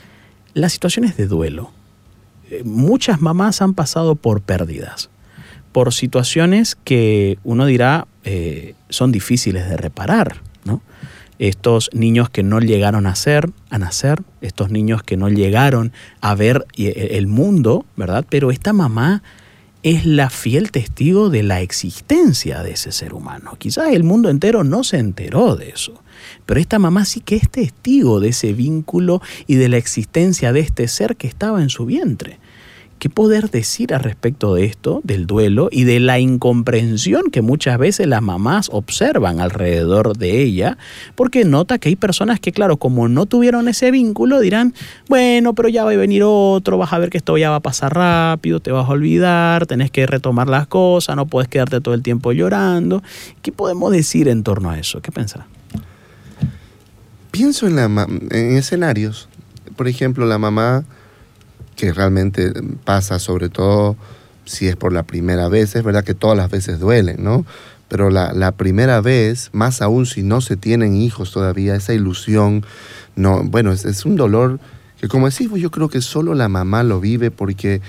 las 0.55 0.73
situaciones 0.73 1.17
de 1.17 1.27
duelo. 1.27 1.73
Eh, 2.49 2.63
muchas 2.65 3.21
mamás 3.21 3.61
han 3.61 3.75
pasado 3.75 4.15
por 4.15 4.41
pérdidas, 4.41 5.11
por 5.73 5.93
situaciones 5.93 6.77
que 6.77 7.39
uno 7.43 7.67
dirá, 7.67 8.07
eh, 8.23 8.77
son 8.89 9.11
difíciles 9.11 9.69
de 9.69 9.77
reparar, 9.77 10.43
¿no? 10.65 10.81
Estos 11.41 11.91
niños 11.93 12.31
que 12.31 12.45
no 12.45 12.61
llegaron 12.61 13.09
a 13.09 13.17
ser, 13.17 13.51
a 13.69 13.79
nacer, 13.79 14.23
estos 14.43 14.71
niños 14.71 15.03
que 15.03 15.17
no 15.17 15.29
llegaron 15.29 15.93
a 16.21 16.37
ver 16.37 16.67
eh, 16.77 17.09
el 17.13 17.27
mundo, 17.27 17.85
¿verdad? 17.97 18.25
Pero 18.29 18.53
esta 18.53 18.73
mamá 18.73 19.25
es 19.83 20.07
la 20.07 20.31
fiel 20.31 20.71
testigo 20.71 21.29
de 21.29 21.43
la 21.43 21.61
existencia 21.61 22.63
de 22.63 22.73
ese 22.73 22.93
ser 22.93 23.15
humano. 23.15 23.57
Quizás 23.59 23.93
el 23.93 24.05
mundo 24.05 24.31
entero 24.31 24.63
no 24.63 24.85
se 24.85 24.99
enteró 24.99 25.57
de 25.57 25.71
eso, 25.71 26.03
pero 26.47 26.61
esta 26.61 26.79
mamá 26.79 27.05
sí 27.05 27.21
que 27.21 27.37
es 27.37 27.51
testigo 27.51 28.21
de 28.21 28.29
ese 28.29 28.53
vínculo 28.53 29.21
y 29.47 29.57
de 29.57 29.69
la 29.69 29.79
existencia 29.79 30.53
de 30.53 30.61
este 30.61 30.87
ser 30.87 31.17
que 31.17 31.27
estaba 31.27 31.63
en 31.63 31.69
su 31.69 31.85
vientre. 31.85 32.39
¿Qué 33.03 33.11
poder 33.11 33.51
decir 33.51 33.95
al 33.95 34.05
respecto 34.05 34.55
de 34.55 34.65
esto, 34.65 35.01
del 35.03 35.27
duelo 35.27 35.69
y 35.73 35.83
de 35.83 35.99
la 35.99 36.21
incomprensión 36.21 37.33
que 37.33 37.43
muchas 37.43 37.77
veces 37.77 38.07
las 38.07 38.23
mamás 38.23 38.69
observan 38.71 39.41
alrededor 39.41 40.17
de 40.17 40.41
ella? 40.41 40.79
Porque 41.17 41.45
nota 41.45 41.79
que 41.79 41.89
hay 41.89 41.97
personas 41.97 42.39
que, 42.39 42.53
claro, 42.53 42.77
como 42.77 43.09
no 43.09 43.27
tuvieron 43.27 43.67
ese 43.67 43.91
vínculo, 43.91 44.39
dirán, 44.39 44.73
bueno, 45.09 45.53
pero 45.53 45.69
ya 45.69 45.83
va 45.83 45.91
a 45.91 45.97
venir 45.97 46.23
otro, 46.25 46.79
vas 46.79 46.93
a 46.93 46.99
ver 47.01 47.11
que 47.11 47.19
esto 47.19 47.37
ya 47.37 47.51
va 47.51 47.57
a 47.57 47.61
pasar 47.61 47.93
rápido, 47.93 48.61
te 48.61 48.71
vas 48.71 48.89
a 48.89 48.93
olvidar, 48.93 49.67
tenés 49.67 49.91
que 49.91 50.07
retomar 50.07 50.47
las 50.47 50.69
cosas, 50.69 51.17
no 51.17 51.27
puedes 51.27 51.49
quedarte 51.49 51.81
todo 51.81 51.95
el 51.95 52.03
tiempo 52.05 52.31
llorando. 52.31 53.03
¿Qué 53.43 53.51
podemos 53.51 53.91
decir 53.91 54.29
en 54.29 54.45
torno 54.45 54.71
a 54.71 54.79
eso? 54.79 55.03
¿Qué 55.03 55.11
pensás? 55.11 55.43
Pienso 57.33 57.67
en, 57.67 58.29
escenarios. 58.57 59.29
Por 59.75 59.89
ejemplo, 59.89 60.25
la 60.25 60.39
mamá 60.39 60.85
que 61.83 61.93
realmente 61.93 62.53
pasa, 62.85 63.19
sobre 63.19 63.49
todo 63.49 63.97
si 64.45 64.69
es 64.69 64.77
por 64.77 64.93
la 64.93 65.03
primera 65.03 65.49
vez. 65.49 65.75
Es 65.75 65.83
verdad 65.83 66.05
que 66.05 66.15
todas 66.15 66.37
las 66.37 66.49
veces 66.49 66.79
duelen, 66.79 67.17
¿no? 67.25 67.45
Pero 67.89 68.09
la, 68.09 68.53
primera 68.53 69.01
vez, 69.01 69.51
más 69.53 69.83
aún 69.83 70.07
si 70.07 70.23
no 70.23 70.41
se 70.41 70.57
tienen 70.57 70.95
hijos 70.95 71.33
todavía, 71.33 71.75
esa 71.75 71.93
ilusión, 71.93 72.65
no, 73.17 73.43
bueno, 73.43 73.73
es, 73.73 74.05
un 74.05 74.15
dolor 74.15 74.61
que 75.01 75.09
como 75.09 75.29
decís, 75.29 75.51
yo 75.57 75.73
creo 75.73 75.89
que 75.89 76.01
solo 76.03 76.35
la 76.35 76.49
mamá 76.49 76.85
lo 76.85 77.01
vive 77.01 77.33
porque 77.33 77.81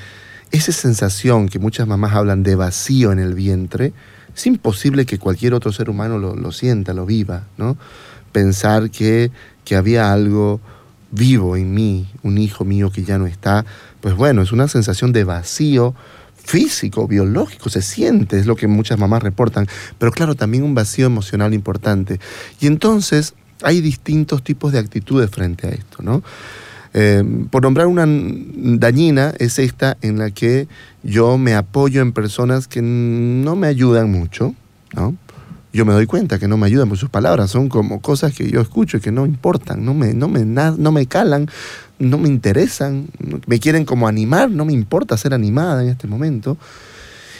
esa 0.49 0.71
sensación 0.71 1.47
que 1.47 1.59
muchas 1.59 1.87
mamás 1.87 2.15
hablan 2.15 2.41
de 2.41 2.55
vacío 2.55 3.11
en 3.11 3.19
el 3.19 3.35
vientre, 3.35 3.93
es 4.35 4.47
imposible 4.47 5.05
que 5.05 5.19
cualquier 5.19 5.53
otro 5.53 5.71
ser 5.71 5.87
humano 5.87 6.17
lo, 6.17 6.35
lo 6.35 6.51
sienta, 6.51 6.95
lo 6.95 7.05
viva, 7.05 7.43
¿no? 7.57 7.77
Pensar 8.31 8.89
que, 8.89 9.29
que 9.63 9.75
había 9.75 10.11
algo 10.11 10.61
vivo 11.13 11.55
en 11.55 11.73
mí, 11.73 12.07
un 12.23 12.37
hijo 12.37 12.65
mío 12.65 12.91
que 12.91 13.03
ya 13.03 13.17
no 13.17 13.27
está, 13.27 13.65
pues 14.01 14.15
bueno, 14.15 14.41
es 14.41 14.51
una 14.51 14.67
sensación 14.67 15.13
de 15.13 15.23
vacío 15.23 15.93
físico, 16.35 17.07
biológico, 17.07 17.69
se 17.69 17.81
siente, 17.81 18.37
es 18.37 18.45
lo 18.45 18.55
que 18.55 18.67
muchas 18.67 18.99
mamás 18.99 19.23
reportan, 19.23 19.67
pero 19.97 20.11
claro, 20.11 20.35
también 20.35 20.63
un 20.63 20.75
vacío 20.75 21.05
emocional 21.05 21.53
importante. 21.53 22.19
Y 22.59 22.67
entonces 22.67 23.33
hay 23.61 23.79
distintos 23.79 24.43
tipos 24.43 24.73
de 24.73 24.79
actitudes 24.79 25.29
frente 25.29 25.67
a 25.67 25.69
esto, 25.69 26.03
¿no? 26.03 26.23
Eh, 26.95 27.23
por 27.49 27.63
nombrar 27.63 27.87
una 27.87 28.05
dañina 28.05 29.33
es 29.39 29.57
esta 29.57 29.97
en 30.01 30.19
la 30.19 30.29
que 30.29 30.67
yo 31.01 31.39
me 31.39 31.55
apoyo 31.55 32.01
en 32.01 32.11
personas 32.11 32.67
que 32.67 32.81
no 32.83 33.55
me 33.55 33.67
ayudan 33.67 34.11
mucho, 34.11 34.53
¿no? 34.93 35.15
Yo 35.73 35.85
me 35.85 35.93
doy 35.93 36.05
cuenta 36.05 36.37
que 36.37 36.47
no 36.47 36.55
me 36.55 36.67
ayudan 36.67 36.87
por 36.87 36.99
sus 36.99 37.09
palabras, 37.09 37.49
son 37.49 37.67
como 37.67 37.99
cosas 37.99 38.33
que 38.33 38.49
yo 38.49 38.61
escucho 38.61 38.97
y 38.97 38.99
que 38.99 39.11
no 39.11 39.25
importan, 39.25 39.83
no 39.83 39.95
me, 39.95 40.13
no 40.13 40.27
me, 40.27 40.45
no 40.45 40.91
me 40.91 41.07
calan, 41.07 41.49
no 41.97 42.19
me 42.19 42.29
interesan, 42.29 43.07
me 43.47 43.59
quieren 43.59 43.83
como 43.83 44.07
animar, 44.07 44.51
no 44.51 44.65
me 44.65 44.73
importa 44.73 45.17
ser 45.17 45.33
animada 45.33 45.81
en 45.81 45.89
este 45.89 46.07
momento. 46.07 46.57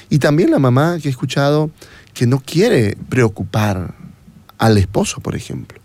Y 0.09 0.17
también 0.17 0.49
la 0.49 0.57
mamá 0.57 0.97
que 0.99 1.09
he 1.09 1.11
escuchado 1.11 1.69
que 2.15 2.25
no 2.25 2.39
quiere 2.39 2.97
preocupar 3.07 3.93
al 4.57 4.77
esposo, 4.79 5.21
por 5.21 5.35
ejemplo. 5.35 5.79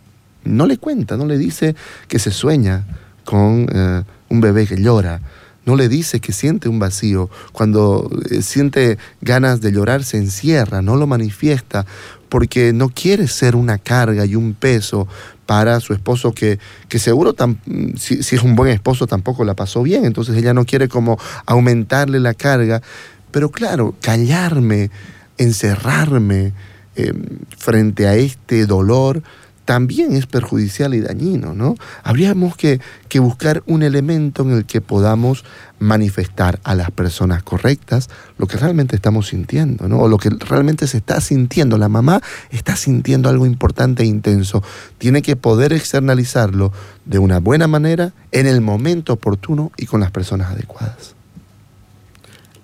No 0.44 0.66
le 0.66 0.78
cuenta, 0.78 1.18
no 1.18 1.26
le 1.26 1.36
dice 1.36 1.76
que 2.08 2.18
se 2.18 2.30
sueña 2.30 2.86
con 3.24 3.66
eh, 3.70 4.04
un 4.30 4.40
bebé 4.40 4.66
que 4.66 4.80
llora, 4.80 5.20
no 5.68 5.76
le 5.76 5.90
dice 5.90 6.20
que 6.20 6.32
siente 6.32 6.70
un 6.70 6.78
vacío. 6.78 7.28
Cuando 7.52 8.10
eh, 8.30 8.40
siente 8.40 8.96
ganas 9.20 9.60
de 9.60 9.70
llorar, 9.70 10.02
se 10.02 10.16
encierra, 10.16 10.80
no 10.80 10.96
lo 10.96 11.06
manifiesta, 11.06 11.84
porque 12.28 12.72
no 12.72 12.88
quiere 12.88 13.28
ser 13.28 13.56
una 13.56 13.78
carga 13.78 14.24
y 14.26 14.34
un 14.34 14.54
peso 14.54 15.08
para 15.46 15.80
su 15.80 15.94
esposo 15.94 16.32
que, 16.32 16.58
que 16.88 16.98
seguro 16.98 17.34
si, 17.96 18.18
es 18.18 18.42
un 18.42 18.54
buen 18.54 18.70
esposo 18.70 19.06
tampoco 19.06 19.44
la 19.44 19.54
pasó 19.54 19.82
bien, 19.82 20.04
entonces 20.04 20.36
ella 20.36 20.52
no 20.52 20.66
quiere 20.66 20.88
como 20.88 21.18
aumentarle 21.46 22.20
la 22.20 22.34
carga, 22.34 22.82
pero 23.30 23.50
claro, 23.50 23.94
callarme, 24.02 24.90
encerrarme 25.38 26.52
eh, 26.96 27.14
frente 27.56 28.06
a 28.06 28.16
este 28.16 28.66
dolor 28.66 29.22
también 29.68 30.16
es 30.16 30.24
perjudicial 30.24 30.94
y 30.94 31.00
dañino, 31.02 31.52
¿no? 31.52 31.74
Habríamos 32.02 32.56
que, 32.56 32.80
que, 33.10 33.18
buscar 33.18 33.62
un 33.66 33.82
elemento 33.82 34.42
en 34.42 34.52
el 34.52 34.64
que 34.64 34.80
podamos 34.80 35.44
manifestar 35.78 36.58
a 36.64 36.74
las 36.74 36.90
personas 36.90 37.42
correctas 37.42 38.08
lo 38.38 38.46
que 38.46 38.56
realmente 38.56 38.96
estamos 38.96 39.28
sintiendo, 39.28 39.86
¿no? 39.86 39.98
O 39.98 40.08
lo 40.08 40.16
que 40.16 40.30
realmente 40.30 40.86
se 40.86 40.96
está 40.96 41.20
sintiendo. 41.20 41.76
La 41.76 41.90
mamá 41.90 42.22
está 42.48 42.76
sintiendo 42.76 43.28
algo 43.28 43.44
importante 43.44 44.04
e 44.04 44.06
intenso. 44.06 44.62
Tiene 44.96 45.20
que 45.20 45.36
poder 45.36 45.74
externalizarlo 45.74 46.72
de 47.04 47.18
una 47.18 47.38
buena 47.38 47.68
manera, 47.68 48.14
en 48.32 48.46
el 48.46 48.62
momento 48.62 49.12
oportuno 49.12 49.70
y 49.76 49.84
con 49.84 50.00
las 50.00 50.10
personas 50.10 50.50
adecuadas. 50.50 51.17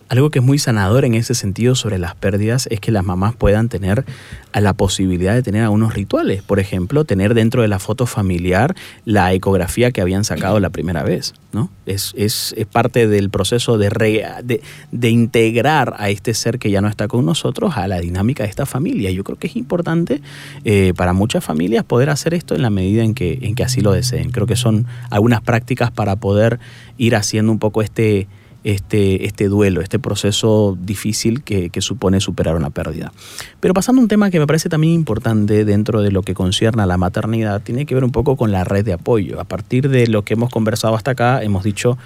Algo 0.09 0.31
que 0.31 0.39
es 0.39 0.45
muy 0.45 0.59
sanador 0.59 1.05
en 1.05 1.15
ese 1.15 1.35
sentido 1.35 1.75
sobre 1.75 1.99
las 1.99 2.15
pérdidas 2.15 2.69
es 2.71 2.81
que 2.81 2.93
las 2.93 3.05
mamás 3.05 3.35
puedan 3.35 3.69
tener 3.69 4.05
la 4.53 4.73
posibilidad 4.73 5.35
de 5.35 5.43
tener 5.43 5.63
algunos 5.63 5.95
rituales. 5.95 6.43
Por 6.43 6.61
ejemplo, 6.61 7.05
tener 7.05 7.35
dentro 7.35 7.63
de 7.63 7.69
la 7.69 7.79
foto 7.79 8.07
familiar 8.07 8.75
la 9.05 9.33
ecografía 9.33 9.91
que 9.91 10.01
habían 10.01 10.25
sacado 10.25 10.61
la 10.61 10.71
primera 10.71 11.03
vez. 11.03 11.35
¿no? 11.53 11.71
Es, 11.87 12.13
es, 12.17 12.55
parte 12.71 13.07
del 13.07 13.31
proceso 13.31 13.79
de, 13.79 14.59
de, 14.91 15.11
integrar 15.11 15.95
a 15.99 16.11
este 16.11 16.35
ser 16.35 16.59
que 16.59 16.71
ya 16.71 16.81
no 16.81 16.89
está 16.89 17.09
con 17.09 17.25
nosotros 17.25 17.77
a 17.77 17.87
la 17.89 18.01
dinámica 18.01 18.43
de 18.43 18.51
esta 18.51 18.67
familia. 18.67 19.11
Yo 19.11 19.25
creo 19.25 19.39
que 19.39 19.47
es 19.47 19.57
importante 19.57 20.21
eh, 20.65 20.93
para 20.97 21.13
muchas 21.13 21.45
familias 21.45 21.85
poder 21.85 22.11
hacer 22.11 22.35
esto 22.35 22.55
en 22.55 22.63
la 22.63 22.71
medida 22.71 23.05
en 23.05 23.15
que, 23.15 23.39
en 23.43 23.55
que 23.55 23.65
así 23.65 23.81
lo 23.81 23.93
deseen. 23.93 24.31
Creo 24.31 24.47
que 24.47 24.57
son 24.57 24.87
algunas 25.11 25.41
prácticas 25.41 25.91
para 25.91 26.17
poder 26.17 26.59
ir 26.99 27.17
haciendo 27.17 27.53
un 27.53 27.59
poco 27.59 27.83
este 27.83 28.27
este, 28.65 29.27
este 29.27 29.49
duelo, 29.49 29.83
este 29.83 29.99
proceso 29.99 30.77
difícil 30.81 31.43
que, 31.43 31.71
supone 31.81 32.21
superar 32.21 32.57
una 32.57 32.71
pérdida. 32.71 33.13
Pero 33.61 33.75
pasando 33.75 34.01
a 34.01 34.03
un 34.05 34.09
tema 34.09 34.31
que 34.31 34.39
me 34.39 34.47
parece 34.47 34.71
también 34.71 34.95
importante 34.95 35.67
dentro 35.67 36.01
de 36.01 36.11
lo 36.11 36.23
que 36.23 36.33
concierne 36.33 36.83
a 36.83 36.87
la 36.87 36.97
maternidad, 36.97 37.61
tiene 37.61 37.85
que 37.85 37.95
ver 37.95 38.05
un 38.05 38.11
poco 38.11 38.37
con 38.37 38.53
la 38.53 38.65
red 38.65 38.85
de 38.85 38.95
apoyo. 38.95 39.39
A 39.39 39.45
partir 39.45 39.91
de 39.91 40.07
lo 40.07 40.25
que 40.25 40.35
hemos 40.35 40.51
conversado 40.51 40.97
hasta 40.97 41.11
acá, 41.11 41.43
hemos 41.43 41.63
dicho 41.63 41.99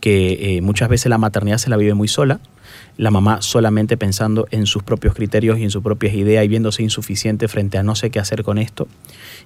que 0.00 0.56
eh, 0.56 0.60
muchas 0.60 0.90
veces 0.90 1.08
la 1.08 1.16
maternidad 1.16 1.58
se 1.58 1.70
la 1.70 1.76
vive 1.76 1.94
muy 1.94 2.08
sola, 2.08 2.40
la 2.98 3.10
mamá 3.10 3.40
solamente 3.40 3.96
pensando 3.96 4.46
en 4.50 4.66
sus 4.66 4.82
propios 4.82 5.14
criterios 5.14 5.58
y 5.58 5.62
en 5.62 5.70
sus 5.70 5.82
propias 5.82 6.14
ideas 6.14 6.44
y 6.44 6.48
viéndose 6.48 6.82
insuficiente 6.82 7.48
frente 7.48 7.78
a 7.78 7.82
no 7.82 7.94
sé 7.94 8.10
qué 8.10 8.18
hacer 8.18 8.42
con 8.42 8.58
esto. 8.58 8.86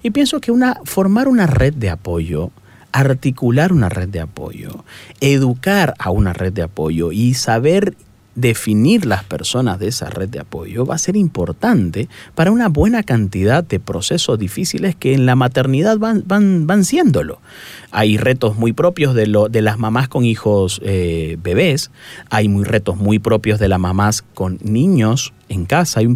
Y 0.03 0.11
pienso 0.11 0.41
que 0.41 0.51
una, 0.51 0.81
formar 0.85 1.29
una 1.29 1.47
red 1.47 1.75
de 1.75 1.91
apoyo 1.91 2.51
articular 2.93 3.73
una 3.73 3.89
red 3.89 4.09
de 4.09 4.21
apoyo, 4.21 4.85
educar 5.21 5.95
a 5.99 6.11
una 6.11 6.33
red 6.33 6.53
de 6.53 6.63
apoyo 6.63 7.13
y 7.13 7.35
saber 7.35 7.97
definir 8.37 9.07
las 9.07 9.25
personas 9.25 9.79
de 9.81 9.89
esa 9.89 10.11
red 10.11 10.29
de 10.29 10.39
apoyo 10.39 10.87
va 10.87 10.95
a 10.95 10.99
ser 10.99 11.17
importante 11.17 12.09
para 12.35 12.53
una 12.53 12.69
buena 12.69 13.03
cantidad 13.03 13.65
de 13.65 13.81
procesos 13.81 14.39
difíciles 14.39 14.95
que 14.95 15.15
en 15.15 15.27
la 15.27 15.35
maternidad 15.35 15.99
van, 15.99 16.23
van, 16.27 16.67
van 16.67 16.85
siéndolo. 16.85 17.41
Hay 17.91 18.19
retos 18.19 18.57
muy 18.57 18.73
propios 18.73 19.15
de, 19.15 19.27
lo, 19.27 19.49
de 19.49 19.63
las 19.63 19.79
mamás 19.79 20.09
con 20.09 20.25
hijos 20.25 20.81
eh, 20.85 21.39
bebés, 21.43 21.91
hay 22.31 22.49
muy 22.49 22.65
retos 22.65 22.97
muy 22.97 23.19
propios 23.19 23.59
de 23.59 23.69
las 23.69 23.81
mamás 23.81 24.23
con 24.35 24.59
niños 24.63 25.33
en 25.49 25.65
casa, 25.65 26.01
hay 26.01 26.09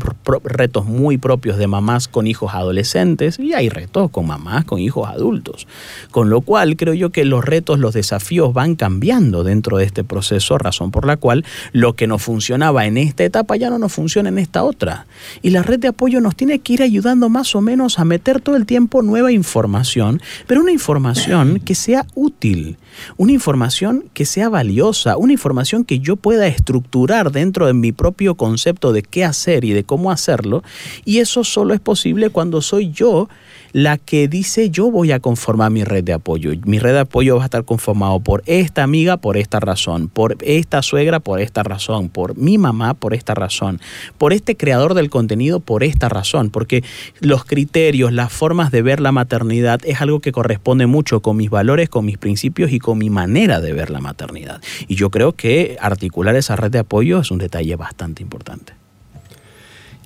retos 0.44 0.86
muy 0.86 1.18
propios 1.18 1.56
de 1.56 1.66
mamás 1.66 2.08
con 2.08 2.26
hijos 2.26 2.52
adolescentes 2.54 3.38
y 3.38 3.52
hay 3.54 3.68
retos 3.68 4.10
con 4.10 4.26
mamás 4.26 4.64
con 4.64 4.80
hijos 4.80 5.08
adultos. 5.08 5.66
Con 6.10 6.30
lo 6.30 6.40
cual 6.40 6.76
creo 6.76 6.94
yo 6.94 7.10
que 7.10 7.24
los 7.24 7.44
retos, 7.44 7.78
los 7.78 7.94
desafíos 7.94 8.52
van 8.52 8.74
cambiando 8.74 9.44
dentro 9.44 9.78
de 9.78 9.84
este 9.84 10.04
proceso, 10.04 10.58
razón 10.58 10.90
por 10.90 11.06
la 11.06 11.16
cual 11.16 11.44
lo 11.72 11.94
que 11.94 12.06
no 12.06 12.18
funcionaba 12.18 12.86
en 12.86 12.96
esta 12.96 13.24
etapa 13.24 13.56
ya 13.56 13.70
no 13.70 13.78
nos 13.78 13.92
funciona 13.92 14.28
en 14.28 14.38
esta 14.38 14.64
otra. 14.64 15.06
Y 15.42 15.50
la 15.50 15.62
red 15.62 15.78
de 15.78 15.88
apoyo 15.88 16.20
nos 16.20 16.36
tiene 16.36 16.58
que 16.58 16.72
ir 16.72 16.82
ayudando 16.82 17.28
más 17.28 17.54
o 17.54 17.60
menos 17.60 17.98
a 17.98 18.04
meter 18.04 18.40
todo 18.40 18.56
el 18.56 18.66
tiempo 18.66 19.02
nueva 19.02 19.32
información, 19.32 20.20
pero 20.46 20.60
una 20.60 20.72
información 20.72 21.60
que 21.60 21.74
sea 21.74 22.06
útil, 22.14 22.76
una 23.16 23.32
información 23.32 24.04
que 24.14 24.24
sea 24.24 24.48
valiosa, 24.48 25.16
una 25.16 25.32
información 25.32 25.84
que 25.84 26.00
yo 26.00 26.16
pueda 26.16 26.46
estructurar 26.46 27.32
dentro 27.32 27.66
de 27.66 27.74
mi 27.74 27.92
propio 27.92 28.34
concepto 28.34 28.92
de 28.92 29.02
qué 29.02 29.24
hacer 29.24 29.64
y 29.64 29.72
de 29.72 29.84
cómo 29.84 30.10
hacerlo. 30.10 30.62
Y 31.04 31.18
eso 31.18 31.44
solo 31.44 31.74
es 31.74 31.80
posible 31.80 32.30
cuando 32.30 32.62
soy 32.62 32.90
yo 32.90 33.28
la 33.72 33.98
que 33.98 34.28
dice 34.28 34.70
yo 34.70 34.90
voy 34.90 35.12
a 35.12 35.20
conformar 35.20 35.70
mi 35.70 35.84
red 35.84 36.04
de 36.04 36.12
apoyo. 36.12 36.52
Mi 36.64 36.78
red 36.78 36.92
de 36.92 37.00
apoyo 37.00 37.36
va 37.36 37.42
a 37.42 37.44
estar 37.46 37.64
conformado 37.64 38.20
por 38.20 38.42
esta 38.46 38.82
amiga 38.82 39.16
por 39.16 39.36
esta 39.36 39.60
razón, 39.60 40.08
por 40.08 40.36
esta 40.40 40.82
suegra 40.82 41.20
por 41.20 41.40
esta 41.40 41.62
razón, 41.62 42.08
por 42.08 42.36
mi 42.36 42.58
mamá 42.58 42.94
por 42.94 43.14
esta 43.14 43.34
razón, 43.34 43.80
por 44.18 44.32
este 44.32 44.56
creador 44.56 44.94
del 44.94 45.10
contenido 45.10 45.60
por 45.60 45.84
esta 45.84 46.08
razón, 46.08 46.50
porque 46.50 46.82
los 47.20 47.44
criterios, 47.44 48.12
las 48.12 48.32
formas 48.32 48.70
de 48.70 48.82
ver 48.82 49.00
la 49.00 49.12
maternidad 49.12 49.80
es 49.84 50.00
algo 50.00 50.20
que 50.20 50.32
corresponde 50.32 50.86
mucho 50.86 51.20
con 51.20 51.36
mis 51.36 51.50
valores, 51.50 51.88
con 51.88 52.04
mis 52.04 52.18
principios 52.18 52.72
y 52.72 52.78
con 52.78 52.98
mi 52.98 53.10
manera 53.10 53.60
de 53.60 53.72
ver 53.72 53.90
la 53.90 54.00
maternidad. 54.00 54.60
Y 54.88 54.96
yo 54.96 55.10
creo 55.10 55.32
que 55.32 55.76
articular 55.80 56.36
esa 56.36 56.56
red 56.56 56.70
de 56.70 56.80
apoyo 56.80 57.20
es 57.20 57.30
un 57.30 57.38
detalle 57.38 57.76
bastante 57.76 58.22
importante. 58.22 58.74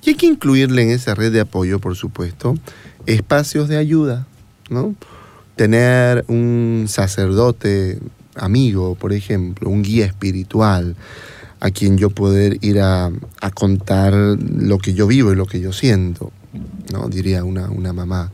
Y 0.05 0.09
hay 0.09 0.15
que 0.15 0.27
incluirle 0.27 0.83
en 0.83 0.91
esa 0.91 1.15
red 1.15 1.31
de 1.31 1.39
apoyo, 1.39 1.79
por 1.79 1.95
supuesto, 1.95 2.55
espacios 3.05 3.67
de 3.67 3.77
ayuda, 3.77 4.27
¿no? 4.69 4.95
Tener 5.55 6.25
un 6.27 6.85
sacerdote 6.87 7.99
amigo, 8.35 8.95
por 8.95 9.13
ejemplo, 9.13 9.69
un 9.69 9.83
guía 9.83 10.05
espiritual, 10.05 10.95
a 11.59 11.71
quien 11.71 11.97
yo 11.97 12.09
poder 12.09 12.57
ir 12.61 12.79
a, 12.81 13.11
contar 13.53 14.13
lo 14.13 14.77
que 14.77 14.93
yo 14.93 15.07
vivo 15.07 15.31
y 15.31 15.35
lo 15.35 15.45
que 15.45 15.59
yo 15.59 15.71
siento, 15.71 16.31
¿no? 16.91 17.07
Diría 17.07 17.43
una, 17.43 17.69
una 17.69 17.93
mamá. 17.93 18.31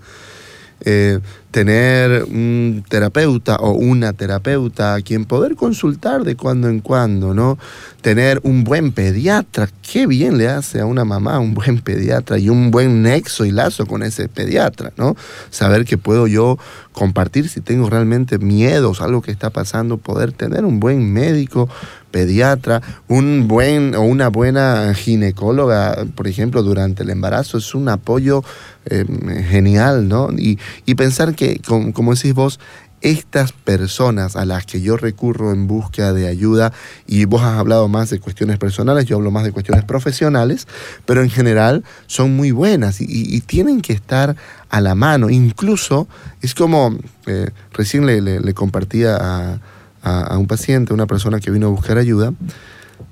Eh, 0.83 1.19
tener 1.51 2.23
un 2.23 2.83
terapeuta 2.87 3.57
o 3.57 3.71
una 3.71 4.13
terapeuta 4.13 4.95
a 4.95 5.01
quien 5.01 5.25
poder 5.25 5.55
consultar 5.55 6.23
de 6.23 6.35
cuando 6.35 6.69
en 6.69 6.79
cuando, 6.79 7.33
¿no? 7.33 7.59
Tener 8.01 8.39
un 8.43 8.63
buen 8.63 8.93
pediatra, 8.93 9.69
qué 9.81 10.07
bien 10.07 10.37
le 10.37 10.47
hace 10.47 10.79
a 10.79 10.85
una 10.85 11.05
mamá 11.05 11.39
un 11.39 11.53
buen 11.53 11.79
pediatra 11.81 12.39
y 12.39 12.49
un 12.49 12.71
buen 12.71 13.03
nexo 13.03 13.45
y 13.45 13.51
lazo 13.51 13.85
con 13.85 14.01
ese 14.01 14.29
pediatra, 14.29 14.93
¿no? 14.95 15.15
Saber 15.49 15.83
que 15.83 15.97
puedo 15.97 16.25
yo 16.25 16.57
compartir 16.93 17.49
si 17.49 17.61
tengo 17.61 17.89
realmente 17.89 18.37
miedos, 18.37 19.01
algo 19.01 19.21
que 19.21 19.31
está 19.31 19.49
pasando, 19.49 19.97
poder 19.97 20.31
tener 20.31 20.65
un 20.65 20.79
buen 20.79 21.11
médico, 21.11 21.69
pediatra, 22.11 22.81
un 23.07 23.47
buen 23.47 23.95
o 23.95 24.01
una 24.01 24.27
buena 24.27 24.93
ginecóloga, 24.93 26.05
por 26.15 26.27
ejemplo, 26.27 26.61
durante 26.61 27.03
el 27.03 27.09
embarazo, 27.09 27.57
es 27.57 27.73
un 27.73 27.87
apoyo 27.89 28.43
eh, 28.85 29.05
genial, 29.49 30.07
¿no? 30.07 30.29
Y, 30.37 30.59
y 30.85 30.95
pensar 30.95 31.33
que 31.33 31.40
que, 31.41 31.59
como, 31.59 32.13
decís 32.13 32.35
vos, 32.35 32.59
estas 33.01 33.51
personas 33.51 34.35
a 34.35 34.45
las 34.45 34.67
que 34.67 34.79
yo 34.79 34.95
recurro 34.95 35.51
en 35.51 35.65
búsqueda 35.65 36.13
de 36.13 36.27
ayuda, 36.27 36.71
y 37.07 37.25
vos 37.25 37.41
has 37.41 37.57
hablado 37.57 37.87
más 37.87 38.11
de 38.11 38.19
cuestiones 38.19 38.59
personales, 38.59 39.05
yo 39.05 39.15
hablo 39.15 39.31
más 39.31 39.43
de 39.43 39.51
cuestiones 39.51 39.83
profesionales, 39.83 40.67
pero 41.07 41.23
en 41.23 41.31
general 41.31 41.83
son 42.05 42.35
muy 42.35 42.51
buenas 42.51 43.01
y, 43.01 43.41
tienen 43.41 43.81
que 43.81 43.91
estar 43.91 44.35
a 44.69 44.81
la 44.81 44.93
mano. 44.93 45.31
Incluso 45.31 46.07
es 46.43 46.53
como, 46.53 46.95
eh, 47.25 47.49
recién 47.73 48.05
le, 48.05 48.53
compartía 48.53 49.17
a, 49.19 49.59
a, 50.03 50.37
un 50.37 50.45
paciente, 50.45 50.93
a 50.93 50.93
una 50.93 51.07
persona 51.07 51.39
que 51.39 51.49
vino 51.49 51.65
a 51.65 51.69
buscar 51.71 51.97
ayuda, 51.97 52.33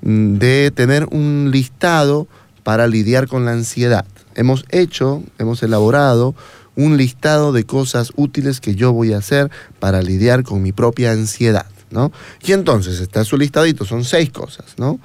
mm, 0.02 0.34
de 0.34 0.70
tener 0.70 1.08
un 1.10 1.50
listado 1.50 2.28
para 2.62 2.86
lidiar 2.86 3.26
con 3.26 3.44
la 3.44 3.50
ansiedad. 3.50 4.04
Hemos 4.36 4.64
hecho, 4.70 5.24
hemos 5.38 5.64
elaborado 5.64 6.36
un 6.80 6.96
listado 6.96 7.52
de 7.52 7.64
cosas 7.64 8.12
útiles 8.16 8.60
que 8.60 8.74
yo 8.74 8.92
voy 8.92 9.12
a 9.12 9.18
hacer 9.18 9.50
para 9.78 10.02
lidiar 10.02 10.42
con 10.42 10.62
mi 10.62 10.72
propia 10.72 11.12
ansiedad, 11.12 11.66
¿no? 11.90 12.10
Y 12.42 12.52
entonces 12.52 13.00
está 13.00 13.24
su 13.24 13.36
listadito, 13.36 13.84
son 13.84 14.04
seis 14.04 14.30
cosas, 14.30 14.74
¿no? 14.78 14.98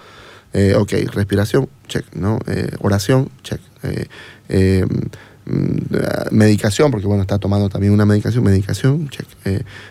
Eh, 0.53 0.74
ok, 0.75 0.94
respiración, 1.13 1.67
check, 1.88 2.05
¿no? 2.15 2.39
Eh, 2.48 2.70
oración, 2.79 3.29
check. 3.44 3.60
Eh, 4.48 4.86
mm, 5.46 6.32
medicación, 6.32 6.91
porque 6.91 7.08
bueno, 7.08 7.24
está 7.24 7.38
tomando 7.39 7.67
también 7.67 7.91
una 7.91 8.05
medicación, 8.05 8.44
medicación, 8.44 9.10
check. 9.10 9.27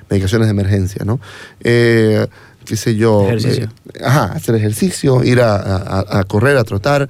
medicaciones 0.09 0.47
de 0.49 0.51
emergencia, 0.53 1.05
¿no? 1.05 1.21
qué 1.61 2.77
sé 2.77 2.97
yo. 2.97 3.27
Ejercicio. 3.27 3.69
ajá, 4.03 4.33
hacer 4.33 4.55
ejercicio, 4.55 5.23
ir 5.23 5.43
a 5.43 6.25
correr, 6.27 6.57
a 6.57 6.65
trotar, 6.65 7.09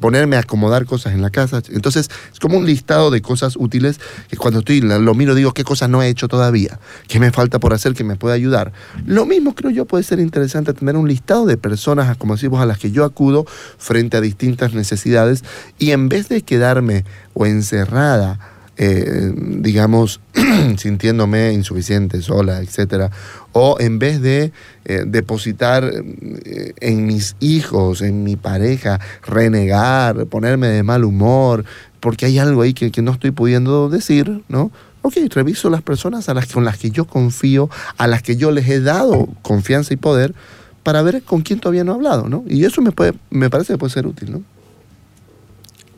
ponerme 0.00 0.36
a 0.36 0.40
acomodar 0.40 0.86
cosas 0.86 1.12
en 1.12 1.22
la 1.22 1.30
casa. 1.30 1.62
Entonces, 1.70 2.10
es 2.32 2.40
como 2.40 2.58
un 2.58 2.66
listado 2.66 3.10
de 3.10 3.20
cosas 3.20 3.56
útiles 3.56 4.00
que 4.28 4.36
cuando 4.36 4.60
estoy 4.60 4.80
lo 4.80 5.14
miro 5.14 5.34
digo 5.34 5.52
qué 5.52 5.64
cosas 5.64 5.88
no 5.88 6.02
he 6.02 6.08
hecho 6.08 6.28
todavía, 6.28 6.78
qué 7.08 7.20
me 7.20 7.30
falta 7.32 7.58
por 7.58 7.74
hacer 7.74 7.94
que 7.94 8.04
me 8.04 8.16
puede 8.16 8.34
ayudar. 8.34 8.72
Lo 9.06 9.26
mismo 9.26 9.54
creo 9.54 9.70
yo 9.70 9.84
puede 9.84 10.04
ser 10.04 10.20
interesante 10.20 10.72
tener 10.72 10.96
un 10.96 11.08
listado 11.08 11.46
de 11.46 11.56
personas, 11.56 12.16
como 12.16 12.34
decimos, 12.34 12.60
a 12.60 12.66
las 12.66 12.78
que 12.78 12.90
yo 12.90 13.04
acudo 13.04 13.44
frente 13.78 14.16
a 14.16 14.20
distintas 14.20 14.74
necesidades 14.74 15.44
y 15.78 15.90
en 15.90 16.08
vez 16.08 16.28
de 16.28 16.42
quedarme 16.42 17.04
o 17.34 17.46
encerrada 17.46 18.38
eh, 18.84 19.32
digamos, 19.36 20.20
sintiéndome 20.76 21.52
insuficiente, 21.52 22.20
sola, 22.20 22.60
etcétera, 22.60 23.12
o 23.52 23.76
en 23.78 24.00
vez 24.00 24.20
de 24.20 24.50
eh, 24.86 25.04
depositar 25.06 25.84
eh, 25.84 26.72
en 26.80 27.06
mis 27.06 27.36
hijos, 27.38 28.02
en 28.02 28.24
mi 28.24 28.34
pareja, 28.34 28.98
renegar, 29.24 30.26
ponerme 30.26 30.66
de 30.66 30.82
mal 30.82 31.04
humor, 31.04 31.64
porque 32.00 32.26
hay 32.26 32.40
algo 32.40 32.62
ahí 32.62 32.74
que, 32.74 32.90
no 33.02 33.12
estoy 33.12 33.30
pudiendo 33.30 33.88
decir, 33.88 34.42
¿no? 34.48 34.72
Ok, 35.02 35.14
reviso 35.30 35.70
las 35.70 35.82
personas 35.82 36.28
a 36.28 36.34
las, 36.34 36.46
con 36.46 36.64
las 36.64 36.76
que 36.76 36.90
yo 36.90 37.04
confío, 37.04 37.70
a 37.98 38.08
las 38.08 38.22
que 38.22 38.34
yo 38.34 38.50
les 38.50 38.68
he 38.68 38.80
dado 38.80 39.28
confianza 39.42 39.94
y 39.94 39.96
poder, 39.96 40.34
para 40.82 41.02
ver 41.02 41.22
con 41.22 41.42
quién 41.42 41.60
todavía 41.60 41.84
no 41.84 41.92
he 41.92 41.94
hablado, 41.94 42.28
¿no? 42.28 42.42
Y 42.48 42.64
eso 42.64 42.82
me, 42.82 42.90
puede, 42.90 43.14
me 43.30 43.48
parece 43.48 43.74
que 43.74 43.78
puede 43.78 43.92
ser 43.92 44.08
útil, 44.08 44.32
¿no? 44.32 44.42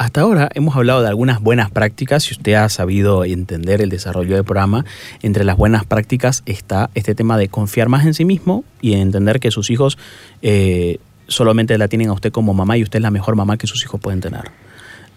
Hasta 0.04 0.20
ahora 0.20 0.50
hemos 0.52 0.76
hablado 0.76 1.00
de 1.00 1.08
algunas 1.08 1.40
buenas 1.40 1.70
prácticas. 1.70 2.24
Si 2.24 2.34
usted 2.34 2.52
ha 2.52 2.68
sabido 2.68 3.24
entender 3.24 3.80
el 3.80 3.88
desarrollo 3.88 4.34
del 4.34 4.44
programa, 4.44 4.84
entre 5.22 5.44
las 5.44 5.56
buenas 5.56 5.86
prácticas 5.86 6.42
está 6.44 6.90
este 6.94 7.14
tema 7.14 7.38
de 7.38 7.48
confiar 7.48 7.88
más 7.88 8.04
en 8.04 8.12
sí 8.12 8.26
mismo 8.26 8.64
y 8.82 8.92
entender 8.92 9.40
que 9.40 9.50
sus 9.50 9.70
hijos 9.70 9.96
eh, 10.42 10.98
solamente 11.26 11.78
la 11.78 11.88
tienen 11.88 12.10
a 12.10 12.12
usted 12.12 12.32
como 12.32 12.52
mamá 12.52 12.76
y 12.76 12.82
usted 12.82 12.98
es 12.98 13.02
la 13.02 13.10
mejor 13.10 13.34
mamá 13.34 13.56
que 13.56 13.66
sus 13.66 13.82
hijos 13.82 13.98
pueden 13.98 14.20
tener. 14.20 14.50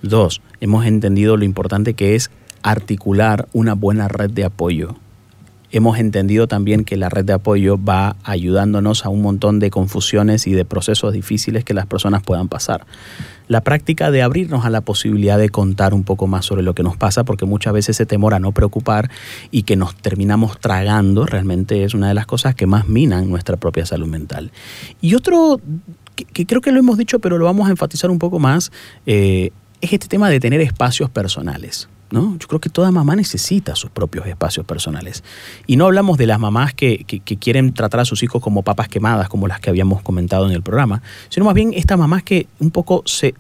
Dos, 0.04 0.41
hemos 0.62 0.86
entendido 0.86 1.36
lo 1.36 1.43
importante 1.43 1.93
que 1.93 2.15
es 2.15 2.32
articular 2.63 3.50
una 3.52 3.73
buena 3.73 4.08
red 4.08 4.30
de 4.30 4.45
apoyo 4.45 4.95
hemos 5.71 6.00
entendido 6.00 6.47
también 6.47 6.86
que 6.86 6.97
la 6.97 7.10
red 7.10 7.26
de 7.26 7.34
apoyo 7.34 7.78
va 7.82 8.15
ayudándonos 8.23 9.06
a 9.06 9.10
un 9.10 9.21
montón 9.21 9.60
de 9.60 9.69
confusiones 9.69 10.47
y 10.47 10.54
de 10.54 10.65
procesos 10.65 11.13
difíciles 11.13 11.63
que 11.63 11.73
las 11.73 11.86
personas 11.86 12.23
puedan 12.23 12.47
pasar. 12.47 12.86
La 13.47 13.62
práctica 13.62 14.12
de 14.12 14.21
abrirnos 14.21 14.65
a 14.65 14.69
la 14.69 14.81
posibilidad 14.81 15.38
de 15.38 15.49
contar 15.49 15.93
un 15.93 16.03
poco 16.03 16.27
más 16.27 16.45
sobre 16.45 16.63
lo 16.63 16.73
que 16.73 16.83
nos 16.83 16.97
pasa, 16.97 17.23
porque 17.23 17.45
muchas 17.45 17.73
veces 17.73 17.95
ese 17.95 18.05
temor 18.05 18.33
a 18.33 18.39
no 18.39 18.51
preocupar 18.51 19.10
y 19.51 19.63
que 19.63 19.75
nos 19.75 19.95
terminamos 19.95 20.60
tragando 20.60 21.25
realmente 21.25 21.83
es 21.83 21.93
una 21.93 22.10
de 22.10 22.13
las 22.13 22.25
cosas 22.25 22.55
que 22.55 22.67
más 22.67 22.88
minan 22.88 23.29
nuestra 23.29 23.57
propia 23.57 23.86
salud 23.86 24.07
mental. 24.07 24.51
Y 25.01 25.15
otro, 25.15 25.60
que, 26.15 26.45
creo 26.45 26.62
que 26.62 26.71
lo 26.71 26.79
hemos 26.79 26.97
dicho, 26.97 27.19
pero 27.19 27.38
lo 27.38 27.45
vamos 27.45 27.67
a 27.67 27.71
enfatizar 27.71 28.12
un 28.12 28.19
poco 28.19 28.39
más, 28.39 28.71
eh, 29.05 29.51
es 29.81 29.93
este 29.93 30.07
tema 30.07 30.29
de 30.29 30.39
tener 30.39 30.62
espacios 30.62 31.10
personales. 31.10 31.88
¿No? 32.12 32.38
Yo 32.39 32.48
creo 32.48 32.60
que 32.60 32.70
toda 32.70 32.91
mamá 32.91 33.15
necesita 33.15 33.76
sus 33.76 33.89
propios 33.89 34.26
espacios 34.28 34.65
personales. 34.65 35.24
Y 35.65 35.76
no 35.76 35.86
hablamos 35.86 36.17
de 36.17 36.28
las 36.28 36.39
mamás 36.39 36.74
que, 36.74 37.06
quieren 37.39 37.74
tratar 37.74 38.00
a 38.02 38.06
sus 38.06 38.24
hijos 38.24 38.41
como 38.41 38.63
papas 38.63 38.88
quemadas, 38.88 39.30
como 39.30 39.48
las 39.48 39.60
que 39.60 39.70
habíamos 39.70 40.02
comentado 40.02 40.48
en 40.48 40.54
el 40.54 40.62
programa, 40.62 41.02
sino 41.30 41.46
más 41.46 41.54
bien 41.54 41.74
estas 41.74 41.98
mamás 41.98 42.24
que 42.24 42.48
un 42.60 42.72
poco 42.72 43.04
se, 43.06 43.34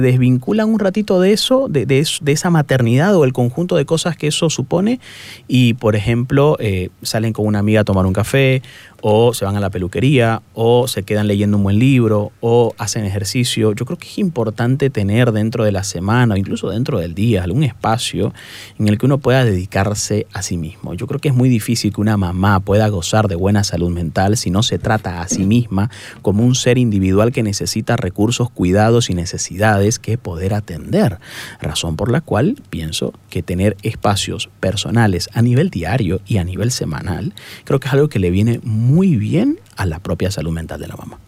desvinculan 0.00 0.68
un 0.68 0.78
ratito 0.78 1.20
de 1.20 1.32
eso, 1.32 1.68
de, 1.68 1.86
de, 1.86 2.00
esa 2.26 2.50
maternidad 2.50 3.14
o 3.16 3.24
el 3.24 3.32
conjunto 3.32 3.76
de 3.76 3.84
cosas 3.84 4.16
que 4.16 4.28
eso 4.28 4.50
supone, 4.50 5.00
y 5.48 5.74
por 5.74 5.96
ejemplo 5.96 6.56
eh, 6.60 6.90
salen 7.02 7.32
con 7.32 7.46
una 7.46 7.58
amiga 7.58 7.82
a 7.82 7.84
tomar 7.84 8.06
un 8.06 8.12
café 8.12 8.62
o 9.00 9.34
se 9.34 9.44
van 9.44 9.56
a 9.56 9.60
la 9.60 9.70
peluquería, 9.70 10.42
o 10.54 10.88
se 10.88 11.02
quedan 11.02 11.26
leyendo 11.26 11.56
un 11.56 11.62
buen 11.62 11.78
libro, 11.78 12.32
o 12.40 12.74
hacen 12.78 13.04
ejercicio. 13.04 13.72
Yo 13.72 13.84
creo 13.84 13.98
que 13.98 14.08
es 14.08 14.18
importante 14.18 14.90
tener 14.90 15.32
dentro 15.32 15.64
de 15.64 15.72
la 15.72 15.84
semana, 15.84 16.34
o 16.34 16.36
incluso 16.36 16.70
dentro 16.70 16.98
del 16.98 17.14
día, 17.14 17.44
algún 17.44 17.62
espacio 17.62 18.32
en 18.78 18.88
el 18.88 18.98
que 18.98 19.06
uno 19.06 19.18
pueda 19.18 19.44
dedicarse 19.44 20.26
a 20.32 20.42
sí 20.42 20.56
mismo. 20.56 20.94
Yo 20.94 21.06
creo 21.06 21.20
que 21.20 21.28
es 21.28 21.34
muy 21.34 21.48
difícil 21.48 21.92
que 21.92 22.00
una 22.00 22.16
mamá 22.16 22.60
pueda 22.60 22.88
gozar 22.88 23.28
de 23.28 23.34
buena 23.34 23.64
salud 23.64 23.90
mental 23.90 24.36
si 24.36 24.50
no 24.50 24.62
se 24.62 24.78
trata 24.78 25.20
a 25.20 25.28
sí 25.28 25.44
misma 25.44 25.90
como 26.22 26.44
un 26.44 26.54
ser 26.54 26.78
individual 26.78 27.32
que 27.32 27.42
necesita 27.42 27.96
recursos, 27.96 28.50
cuidados 28.50 29.10
y 29.10 29.14
necesidades 29.14 29.98
que 29.98 30.18
poder 30.18 30.54
atender. 30.54 31.18
Razón 31.60 31.96
por 31.96 32.10
la 32.10 32.20
cual 32.20 32.56
pienso 32.70 33.12
que 33.30 33.42
tener 33.42 33.76
espacios 33.82 34.48
personales 34.60 35.28
a 35.32 35.42
nivel 35.42 35.70
diario 35.70 36.20
y 36.26 36.38
a 36.38 36.44
nivel 36.44 36.70
semanal, 36.70 37.34
creo 37.64 37.80
que 37.80 37.88
es 37.88 37.94
algo 37.94 38.08
que 38.08 38.18
le 38.18 38.30
viene 38.30 38.60
muy 38.62 38.85
muy 38.86 39.16
bien 39.16 39.60
a 39.76 39.84
la 39.84 39.98
propia 39.98 40.30
salud 40.30 40.52
mental 40.52 40.80
de 40.80 40.88
la 40.88 40.96
mamá. 40.96 41.18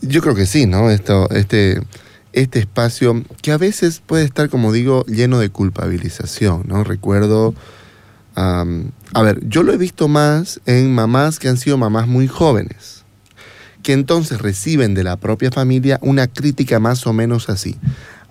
Yo 0.00 0.20
creo 0.20 0.34
que 0.34 0.46
sí, 0.46 0.66
¿no? 0.66 0.90
Esto, 0.90 1.28
este, 1.30 1.80
este 2.32 2.58
espacio 2.58 3.24
que 3.42 3.52
a 3.52 3.58
veces 3.58 4.02
puede 4.04 4.24
estar, 4.24 4.48
como 4.48 4.72
digo, 4.72 5.04
lleno 5.06 5.38
de 5.38 5.50
culpabilización, 5.50 6.64
¿no? 6.66 6.84
Recuerdo, 6.84 7.54
a 8.34 9.22
ver, 9.22 9.40
yo 9.48 9.62
lo 9.62 9.72
he 9.72 9.76
visto 9.76 10.06
más 10.06 10.60
en 10.66 10.94
mamás 10.94 11.38
que 11.38 11.48
han 11.48 11.56
sido 11.56 11.76
mamás 11.76 12.06
muy 12.06 12.28
jóvenes, 12.28 13.04
que 13.82 13.92
entonces 13.92 14.40
reciben 14.40 14.94
de 14.94 15.02
la 15.02 15.16
propia 15.16 15.50
familia 15.50 15.98
una 16.02 16.28
crítica 16.28 16.78
más 16.78 17.06
o 17.06 17.12
menos 17.12 17.48
así. 17.48 17.76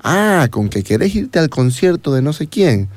Ah, 0.04 0.48
con 0.52 0.70
que 0.70 0.84
querés 0.84 1.16
irte 1.16 1.40
al 1.40 1.50
concierto 1.50 2.14
de 2.14 2.22
no 2.22 2.32
sé 2.32 2.48
quién. 2.48 2.88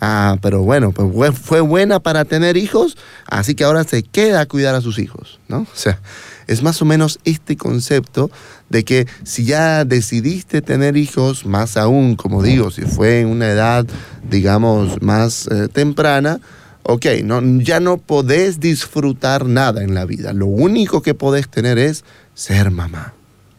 Ah, 0.00 0.36
pero 0.42 0.62
bueno, 0.62 0.92
pues 0.92 1.38
fue 1.38 1.60
buena 1.60 2.00
para 2.00 2.26
tener 2.26 2.58
hijos, 2.58 2.98
así 3.26 3.54
que 3.54 3.64
ahora 3.64 3.82
se 3.84 4.02
queda 4.02 4.42
a 4.42 4.46
cuidar 4.46 4.74
a 4.74 4.82
sus 4.82 4.98
hijos, 4.98 5.40
¿no? 5.48 5.60
O 5.60 5.66
sea, 5.72 6.00
es 6.46 6.62
más 6.62 6.82
o 6.82 6.84
menos 6.84 7.18
este 7.24 7.56
concepto 7.56 8.30
de 8.68 8.84
que 8.84 9.06
si 9.24 9.44
ya 9.44 9.86
decidiste 9.86 10.60
tener 10.60 10.98
hijos, 10.98 11.46
más 11.46 11.78
aún, 11.78 12.14
como 12.16 12.42
digo, 12.42 12.70
si 12.70 12.82
fue 12.82 13.20
en 13.20 13.28
una 13.28 13.48
edad, 13.48 13.86
digamos, 14.28 15.00
más 15.00 15.48
eh, 15.48 15.68
temprana, 15.68 16.40
ok, 16.82 17.06
no, 17.24 17.40
ya 17.62 17.80
no 17.80 17.96
podés 17.96 18.60
disfrutar 18.60 19.46
nada 19.46 19.82
en 19.82 19.94
la 19.94 20.04
vida. 20.04 20.34
Lo 20.34 20.46
único 20.46 21.00
que 21.00 21.14
podés 21.14 21.48
tener 21.48 21.78
es 21.78 22.04
ser 22.34 22.70
mamá, 22.70 23.14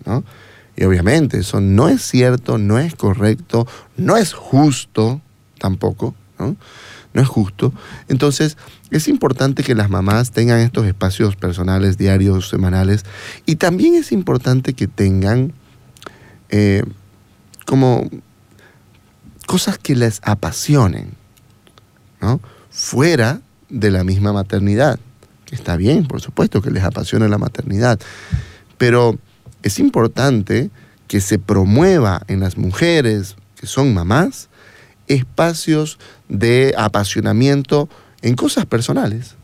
¿no? 0.06 0.24
Y 0.76 0.84
obviamente 0.84 1.40
eso 1.40 1.60
no 1.60 1.90
es 1.90 2.04
cierto, 2.04 2.60
no 2.60 2.78
es 2.78 2.94
correcto, 2.94 3.68
no 3.98 4.16
es 4.16 4.34
justo 4.34 5.22
tampoco, 5.58 6.14
¿no? 6.40 6.56
Es 7.14 7.28
justo. 7.28 7.74
Entonces, 8.10 8.58
es 8.92 9.08
importante 9.08 9.64
que 9.64 9.76
las 9.76 9.90
mamás 9.90 10.32
tengan 10.32 10.60
estos 10.60 10.86
espacios 10.86 11.36
personales, 11.36 11.98
diarios, 11.98 12.50
semanales, 12.50 13.06
y 13.46 13.56
también 13.56 13.96
es 13.96 14.12
importante 14.12 14.74
que 14.74 14.88
tengan 14.88 15.54
eh, 16.50 16.84
como 17.66 18.10
cosas 19.48 19.78
que 19.78 19.96
les 19.96 20.20
apasionen, 20.24 21.14
¿no? 22.22 22.40
Fuera 22.70 23.42
de 23.70 23.90
la 23.90 24.04
misma 24.04 24.34
maternidad. 24.34 25.00
Está 25.52 25.78
bien, 25.78 26.06
por 26.06 26.22
supuesto, 26.22 26.62
que 26.62 26.72
les 26.72 26.84
apasione 26.84 27.28
la 27.30 27.38
maternidad. 27.38 28.00
Pero 28.78 29.18
es 29.64 29.80
importante 29.80 30.70
que 31.08 31.22
se 31.22 31.40
promueva 31.40 32.22
en 32.28 32.42
las 32.42 32.58
mujeres 32.58 33.36
que 33.60 33.66
son 33.66 33.94
mamás 33.94 34.50
espacios 35.08 36.00
de 36.30 36.74
apasionamiento 36.78 37.90
en 38.22 38.36
cosas 38.36 38.66
personales, 38.66 39.36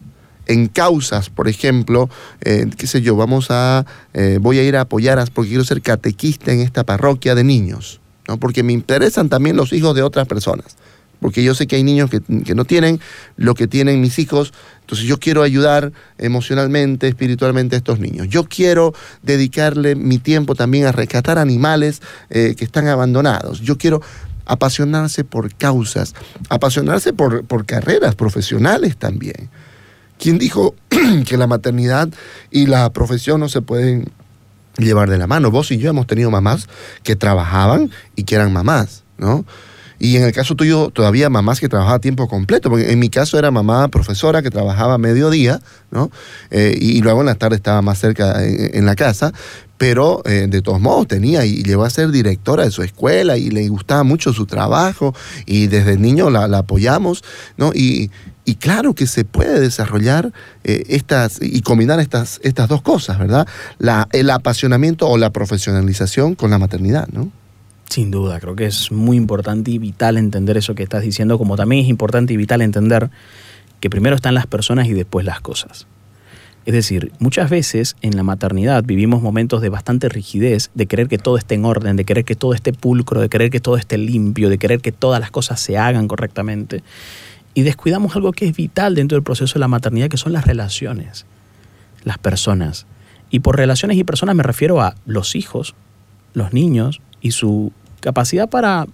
en 0.45 0.67
causas, 0.67 1.29
por 1.29 1.47
ejemplo, 1.47 2.09
eh, 2.41 2.67
qué 2.77 2.87
sé 2.87 3.01
yo, 3.01 3.15
vamos 3.15 3.47
a, 3.49 3.85
eh, 4.13 4.39
voy 4.41 4.59
a 4.59 4.63
ir 4.63 4.75
a 4.75 4.81
apoyar 4.81 5.23
porque 5.31 5.49
quiero 5.49 5.63
ser 5.63 5.81
catequista 5.81 6.51
en 6.51 6.59
esta 6.59 6.83
parroquia 6.83 7.35
de 7.35 7.43
niños, 7.43 8.01
¿no? 8.27 8.37
porque 8.37 8.63
me 8.63 8.73
interesan 8.73 9.29
también 9.29 9.55
los 9.55 9.71
hijos 9.73 9.95
de 9.95 10.01
otras 10.01 10.27
personas 10.27 10.75
porque 11.23 11.41
yo 11.41 11.55
sé 11.55 11.67
que 11.67 11.77
hay 11.77 11.83
niños 11.83 12.09
que, 12.09 12.21
no 12.53 12.65
tienen 12.65 12.99
lo 13.37 13.55
que 13.55 13.65
tienen 13.65 14.01
mis 14.01 14.19
hijos, 14.19 14.53
entonces 14.81 15.07
yo 15.07 15.19
quiero 15.19 15.41
ayudar 15.41 15.93
emocionalmente, 16.17 17.07
espiritualmente 17.07 17.75
a 17.75 17.77
estos 17.77 17.99
niños. 17.99 18.27
Yo 18.27 18.43
quiero 18.43 18.93
dedicarle 19.21 19.95
mi 19.95 20.17
tiempo 20.17 20.53
también 20.53 20.85
a 20.85 20.91
rescatar 20.91 21.39
animales 21.39 22.01
eh, 22.29 22.55
que 22.57 22.65
están 22.65 22.89
abandonados. 22.89 23.61
Yo 23.61 23.77
quiero 23.77 24.01
apasionarse 24.45 25.23
por 25.23 25.53
causas, 25.55 26.13
apasionarse 26.49 27.13
por, 27.13 27.45
por 27.45 27.65
carreras 27.65 28.15
profesionales 28.15 28.97
también. 28.97 29.49
¿Quién 30.19 30.37
dijo 30.37 30.75
que 31.27 31.37
la 31.37 31.47
maternidad 31.47 32.09
y 32.51 32.67
la 32.67 32.91
profesión 32.91 33.39
no 33.39 33.49
se 33.49 33.61
pueden 33.61 34.11
llevar 34.77 35.09
de 35.09 35.17
la 35.17 35.27
mano? 35.27 35.51
Vos 35.51 35.71
y 35.71 35.77
yo 35.77 35.89
hemos 35.89 36.07
tenido 36.07 36.31
mamás 36.31 36.67
que 37.03 37.15
trabajaban 37.15 37.91
y 38.15 38.23
que 38.23 38.35
eran 38.35 38.53
mamás, 38.53 39.03
¿no? 39.17 39.45
Y 39.99 40.17
en 40.17 40.23
el 40.23 40.31
caso 40.31 40.55
tuyo, 40.55 40.89
todavía 40.89 41.29
mamás 41.29 41.59
que 41.59 41.69
trabajaba 41.69 41.97
a 41.97 41.99
tiempo 41.99 42.27
completo, 42.27 42.69
porque 42.69 42.91
en 42.91 42.99
mi 42.99 43.09
caso 43.09 43.37
era 43.37 43.51
mamá 43.51 43.87
profesora 43.87 44.41
que 44.41 44.49
trabajaba 44.49 44.97
mediodía, 44.97 45.61
¿no? 45.91 46.11
Eh, 46.51 46.77
y, 46.79 47.01
luego 47.01 47.21
en 47.21 47.27
la 47.27 47.35
tarde 47.35 47.55
estaba 47.55 47.81
más 47.81 47.99
cerca 47.99 48.43
en, 48.43 48.85
la 48.85 48.95
casa, 48.95 49.33
pero 49.77 50.21
eh, 50.25 50.47
de 50.49 50.61
todos 50.61 50.79
modos 50.79 51.07
tenía 51.07 51.45
y 51.45 51.63
llegó 51.63 51.83
a 51.83 51.89
ser 51.89 52.11
directora 52.11 52.63
de 52.63 52.71
su 52.71 52.83
escuela 52.83 53.37
y 53.37 53.49
le 53.49 53.67
gustaba 53.69 54.03
mucho 54.03 54.33
su 54.33 54.45
trabajo 54.45 55.13
y 55.45 55.67
desde 55.67 55.97
niño 55.97 56.29
la, 56.29 56.45
apoyamos, 56.57 57.23
¿no? 57.57 57.71
Y, 57.73 58.09
claro 58.59 58.93
que 58.93 59.07
se 59.07 59.25
puede 59.25 59.59
desarrollar 59.59 60.31
eh, 60.63 60.83
estas 60.89 61.39
y 61.41 61.61
combinar 61.61 61.99
estas, 61.99 62.39
estas 62.43 62.67
dos 62.67 62.81
cosas, 62.81 63.17
¿verdad? 63.17 63.47
La, 63.77 64.07
el 64.11 64.29
apasionamiento 64.29 65.07
o 65.07 65.17
la 65.17 65.31
profesionalización 65.31 66.35
con 66.35 66.49
la 66.49 66.57
maternidad, 66.57 67.07
¿no? 67.11 67.31
Sin 67.89 68.11
duda, 68.11 68.39
creo 68.39 68.55
que 68.55 68.65
es 68.65 68.91
muy 68.91 69.17
importante 69.17 69.71
y 69.71 69.77
vital 69.77 70.17
entender 70.17 70.57
eso 70.57 70.75
que 70.75 70.83
estás 70.83 71.03
diciendo, 71.03 71.37
como 71.37 71.55
también 71.55 71.83
es 71.83 71.89
importante 71.89 72.33
y 72.33 72.37
vital 72.37 72.61
entender 72.61 73.09
que 73.79 73.89
primero 73.89 74.15
están 74.15 74.33
las 74.33 74.47
personas 74.47 74.87
y 74.87 74.93
después 74.93 75.25
las 75.25 75.41
cosas. 75.41 75.87
Es 76.65 76.73
decir, 76.73 77.11
muchas 77.19 77.49
veces 77.49 77.97
en 78.01 78.15
la 78.15 78.23
maternidad 78.23 78.83
vivimos 78.85 79.21
momentos 79.21 79.61
de 79.61 79.67
bastante 79.67 80.07
rigidez, 80.07 80.71
de 80.73 80.85
querer 80.85 81.09
que 81.09 81.17
todo 81.17 81.37
esté 81.37 81.55
en 81.55 81.65
orden, 81.65 81.97
de 81.97 82.05
querer 82.05 82.23
que 82.23 82.35
todo 82.35 82.53
esté 82.53 82.71
pulcro, 82.71 83.19
de 83.19 83.27
querer 83.27 83.49
que 83.49 83.59
todo 83.59 83.75
esté 83.75 83.97
limpio, 83.97 84.49
de 84.49 84.57
querer 84.57 84.79
que 84.79 84.93
todas 84.93 85.19
las 85.19 85.29
cosas 85.29 85.59
se 85.59 85.77
hagan 85.77 86.07
correctamente. 86.07 86.81
Y 87.53 87.63
descuidamos 87.63 88.15
algo 88.15 88.31
que 88.31 88.45
es 88.47 88.55
vital 88.55 88.95
dentro 88.95 89.17
del 89.17 89.23
proceso 89.23 89.55
de 89.55 89.59
la 89.59 89.67
maternidad, 89.67 90.07
que 90.07 90.17
son 90.17 90.31
las 90.31 90.47
relaciones, 90.47 91.25
las 92.05 92.17
personas. 92.17 92.85
Y 93.29 93.41
por 93.41 93.57
relaciones 93.57 93.97
y 93.97 94.05
personas 94.05 94.35
me 94.35 94.43
refiero 94.43 94.81
a 94.81 94.95
los 95.05 95.35
hijos, 95.35 95.75
los 96.33 96.53
niños 96.53 97.01
y 97.23 97.31
su 97.31 97.71
capacidad 98.01 98.47
para 98.47 98.85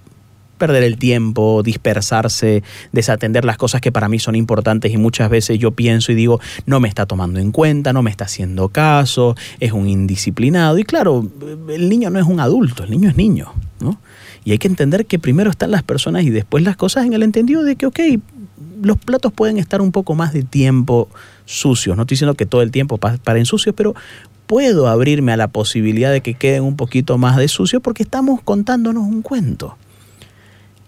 perder 0.60 0.84
el 0.84 0.98
tiempo, 0.98 1.64
dispersarse, 1.64 2.64
desatender 2.92 3.46
las 3.46 3.58
cosas 3.58 3.82
que 3.82 3.92
para 3.92 4.08
mí 4.08 4.20
son 4.20 4.36
importantes 4.36 4.94
y 4.94 4.98
muchas 4.98 5.30
veces 5.32 5.58
yo 5.58 5.72
pienso 5.72 6.12
y 6.12 6.16
digo, 6.16 6.40
no 6.68 6.80
me 6.80 6.88
está 6.88 7.08
tomando 7.08 7.40
en 7.40 7.52
cuenta, 7.52 7.92
no 7.94 8.04
me 8.04 8.12
está 8.12 8.26
haciendo 8.26 8.70
caso, 8.70 9.36
es 9.60 9.72
un 9.72 9.90
indisciplinado. 9.90 10.78
Y 10.78 10.84
claro, 10.84 11.28
el 11.70 11.90
niño 11.90 12.12
no 12.12 12.20
es 12.20 12.26
un 12.26 12.40
adulto, 12.40 12.84
el 12.84 12.92
niño 12.92 13.10
es 13.10 13.18
niño, 13.18 13.54
¿no? 13.80 14.00
Y 14.46 14.52
hay 14.52 14.58
que 14.60 14.68
entender 14.68 15.06
que 15.06 15.18
primero 15.18 15.50
están 15.50 15.72
las 15.72 15.84
personas 15.84 16.24
y 16.24 16.30
después 16.30 16.64
las 16.64 16.78
cosas 16.78 17.06
en 17.06 17.14
el 17.14 17.24
entendido 17.24 17.64
de 17.64 17.76
que, 17.76 17.86
ok, 17.88 18.00
los 18.82 18.98
platos 18.98 19.34
pueden 19.34 19.58
estar 19.58 19.82
un 19.82 19.92
poco 19.92 20.16
más 20.16 20.34
de 20.34 20.44
tiempo 20.44 21.10
sucios. 21.46 21.96
No 21.96 22.04
estoy 22.04 22.16
diciendo 22.16 22.36
que 22.36 22.46
todo 22.46 22.62
el 22.62 22.72
tiempo 22.72 22.98
paren 22.98 23.46
sucios, 23.46 23.76
pero 23.76 23.96
puedo 24.50 24.88
abrirme 24.88 25.32
a 25.32 25.38
la 25.38 25.48
posibilidad 25.48 26.12
de 26.12 26.22
que 26.22 26.34
queden 26.34 26.64
un 26.64 26.76
poquito 26.76 27.20
más 27.20 27.38
de 27.38 27.48
sucio 27.48 27.82
porque 27.82 28.02
estamos 28.02 28.42
contándonos 28.42 29.04
un 29.04 29.22
cuento. 29.22 29.78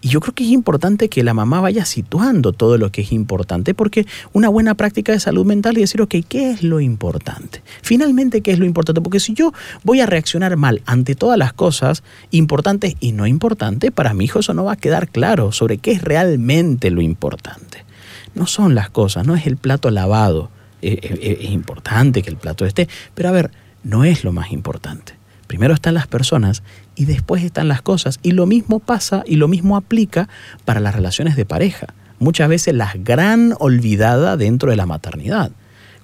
Y 0.01 0.09
yo 0.09 0.19
creo 0.19 0.33
que 0.33 0.43
es 0.43 0.49
importante 0.49 1.09
que 1.09 1.23
la 1.23 1.35
mamá 1.35 1.61
vaya 1.61 1.85
situando 1.85 2.53
todo 2.53 2.79
lo 2.79 2.91
que 2.91 3.01
es 3.01 3.11
importante, 3.11 3.75
porque 3.75 4.07
una 4.33 4.49
buena 4.49 4.73
práctica 4.73 5.11
de 5.11 5.19
salud 5.19 5.45
mental 5.45 5.75
es 5.75 5.81
decir, 5.81 6.01
ok, 6.01 6.15
¿qué 6.27 6.49
es 6.49 6.63
lo 6.63 6.79
importante? 6.79 7.61
Finalmente, 7.83 8.41
¿qué 8.41 8.49
es 8.49 8.57
lo 8.57 8.65
importante? 8.65 8.99
Porque 8.99 9.19
si 9.19 9.35
yo 9.35 9.53
voy 9.83 10.01
a 10.01 10.07
reaccionar 10.07 10.57
mal 10.57 10.81
ante 10.87 11.13
todas 11.13 11.37
las 11.37 11.53
cosas 11.53 12.01
importantes 12.31 12.95
y 12.99 13.11
no 13.11 13.27
importantes, 13.27 13.91
para 13.91 14.15
mi 14.15 14.25
hijo 14.25 14.39
eso 14.39 14.55
no 14.55 14.65
va 14.65 14.73
a 14.73 14.77
quedar 14.77 15.07
claro 15.07 15.51
sobre 15.51 15.77
qué 15.77 15.91
es 15.91 16.01
realmente 16.01 16.89
lo 16.89 17.03
importante. 17.03 17.85
No 18.33 18.47
son 18.47 18.73
las 18.73 18.89
cosas, 18.89 19.27
no 19.27 19.35
es 19.35 19.45
el 19.45 19.57
plato 19.57 19.91
lavado, 19.91 20.49
es, 20.81 21.51
importante 21.51 22.21
que 22.21 22.29
el 22.29 22.37
plato 22.37 22.65
esté, 22.65 22.87
pero 23.13 23.29
a 23.29 23.31
ver, 23.31 23.51
no 23.83 24.03
es 24.03 24.23
lo 24.23 24.31
más 24.31 24.51
importante. 24.51 25.13
Primero 25.47 25.73
están 25.73 25.93
las 25.93 26.07
personas 26.07 26.63
y 26.95 27.05
después 27.05 27.43
están 27.43 27.67
las 27.67 27.81
cosas. 27.81 28.19
Y 28.23 28.31
lo 28.31 28.45
mismo 28.45 28.79
pasa 28.79 29.23
y 29.25 29.35
lo 29.35 29.47
mismo 29.47 29.75
aplica 29.75 30.29
para 30.63 30.79
las 30.79 30.95
relaciones 30.95 31.35
de 31.35 31.45
pareja. 31.45 31.87
Muchas 32.19 32.47
veces 32.47 32.73
la 32.73 32.93
gran 32.95 33.55
olvidada 33.59 34.37
dentro 34.37 34.69
de 34.69 34.77
la 34.77 34.85
maternidad. 34.85 35.51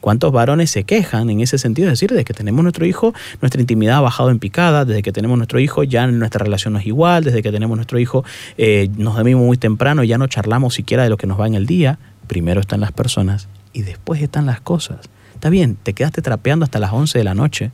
¿Cuántos 0.02 0.32
varones 0.32 0.70
se 0.70 0.84
quejan 0.84 1.30
en 1.30 1.42
ese 1.42 1.58
sentido? 1.58 1.88
Es 1.88 1.94
decir, 1.94 2.10
desde 2.10 2.26
que 2.26 2.34
tenemos 2.34 2.62
nuestro 2.62 2.86
hijo, 2.86 3.14
nuestra 3.42 3.62
intimidad 3.62 3.98
ha 3.98 4.02
bajado 4.02 4.32
en 4.32 4.40
picada, 4.40 4.86
desde 4.86 5.02
que 5.02 5.12
tenemos 5.12 5.38
nuestro 5.38 5.60
hijo 5.60 5.84
ya 5.84 6.08
nuestra 6.08 6.44
relación 6.44 6.74
no 6.74 6.80
es 6.80 6.86
igual, 6.86 7.24
desde 7.24 7.42
que 7.42 7.52
tenemos 7.52 7.78
nuestro 7.78 8.00
hijo 8.00 8.24
eh, 8.58 8.90
nos 8.98 9.16
dormimos 9.16 9.46
muy 9.46 9.58
temprano 9.58 10.04
y 10.04 10.08
ya 10.08 10.18
no 10.18 10.28
charlamos 10.28 10.76
siquiera 10.76 11.04
de 11.04 11.10
lo 11.10 11.18
que 11.18 11.26
nos 11.26 11.40
va 11.40 11.48
en 11.48 11.56
el 11.56 11.66
día. 11.66 12.00
Primero 12.28 12.62
están 12.62 12.80
las 12.80 12.92
personas 12.92 13.48
y 13.78 13.84
después 13.84 14.20
están 14.24 14.48
las 14.48 14.60
cosas. 14.60 15.02
Está 15.36 15.50
bien, 15.50 15.78
te 15.82 15.94
quedaste 15.94 16.24
trapeando 16.24 16.64
hasta 16.64 16.80
las 16.80 16.92
11 16.92 17.20
de 17.20 17.24
la 17.24 17.36
noche. 17.36 17.72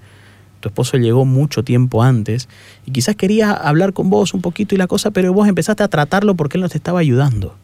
Tu 0.59 0.67
esposo 0.67 0.97
llegó 0.97 1.23
mucho 1.23 1.63
tiempo 1.63 2.03
antes 2.03 2.49
y 2.85 2.91
quizás 2.91 3.15
quería 3.15 3.53
hablar 3.53 3.93
con 3.93 4.09
vos 4.09 4.33
un 4.33 4.41
poquito 4.41 4.75
y 4.75 4.77
la 4.77 4.87
cosa, 4.87 5.11
pero 5.11 5.31
vos 5.31 5.47
empezaste 5.47 5.81
a 5.81 5.87
tratarlo 5.87 6.35
porque 6.35 6.57
él 6.57 6.61
no 6.61 6.67
te 6.67 6.77
estaba 6.77 6.99
ayudando. 6.99 7.55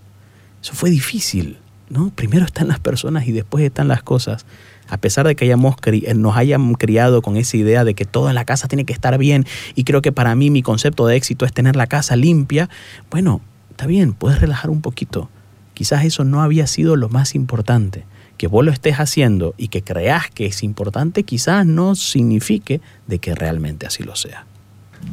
Eso 0.64 0.74
fue 0.74 0.90
difícil, 0.90 1.58
¿no? 1.90 2.12
Primero 2.16 2.46
están 2.46 2.70
las 2.70 2.80
personas 2.80 3.28
y 3.28 3.34
después 3.34 3.62
están 3.66 3.90
las 3.90 4.04
cosas. 4.04 4.46
A 4.88 4.96
pesar 4.96 5.28
de 5.28 5.36
que 5.36 5.44
hayamos 5.44 5.76
nos 6.16 6.38
hayan 6.38 6.74
criado 6.76 7.22
con 7.22 7.36
esa 7.36 7.58
idea 7.58 7.84
de 7.84 7.94
que 7.94 8.06
todo 8.06 8.30
en 8.30 8.36
la 8.36 8.46
casa 8.46 8.70
tiene 8.70 8.86
que 8.86 8.94
estar 8.94 9.18
bien 9.18 9.46
y 9.76 9.84
creo 9.84 10.02
que 10.02 10.14
para 10.14 10.34
mí 10.34 10.50
mi 10.50 10.62
concepto 10.62 11.08
de 11.08 11.18
éxito 11.18 11.46
es 11.46 11.52
tener 11.52 11.76
la 11.76 11.88
casa 11.88 12.16
limpia, 12.16 12.70
bueno, 13.12 13.42
está 13.72 13.86
bien, 13.86 14.14
puedes 14.14 14.40
relajar 14.40 14.72
un 14.72 14.80
poquito. 14.80 15.30
Quizás 15.74 16.06
eso 16.06 16.24
no 16.24 16.42
había 16.42 16.68
sido 16.68 16.96
lo 16.96 17.10
más 17.10 17.36
importante 17.36 18.06
que 18.40 18.48
vos 18.48 18.64
lo 18.64 18.72
estés 18.72 18.96
haciendo 18.96 19.54
y 19.58 19.68
que 19.68 19.84
creas 19.84 20.32
que 20.32 20.46
es 20.46 20.64
importante, 20.64 21.24
quizás 21.24 21.66
no 21.66 21.94
signifique 21.94 22.80
de 23.06 23.20
que 23.20 23.36
realmente 23.36 23.86
así 23.86 24.02
lo 24.02 24.16
sea. 24.16 24.46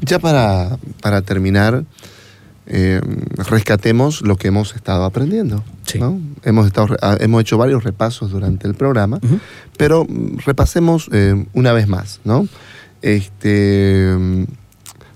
Ya 0.00 0.20
para, 0.20 0.78
terminar, 1.22 1.84
eh, 2.66 3.00
rescatemos 3.50 4.22
lo 4.22 4.36
que 4.36 4.46
hemos 4.46 4.76
estado 4.76 5.04
aprendiendo. 5.04 5.64
Hemos, 6.44 6.66
estado, 6.68 6.96
ah, 7.02 7.16
hemos 7.18 7.40
hecho 7.40 7.58
varios 7.58 7.82
repasos 7.82 8.30
durante 8.30 8.68
el 8.68 8.74
programa, 8.74 9.18
pero 9.76 10.06
repasemos 10.44 11.10
eh, 11.12 11.46
una 11.52 11.72
vez 11.72 11.88
más. 11.88 12.20
¿no? 12.22 12.46
Este, 13.02 14.06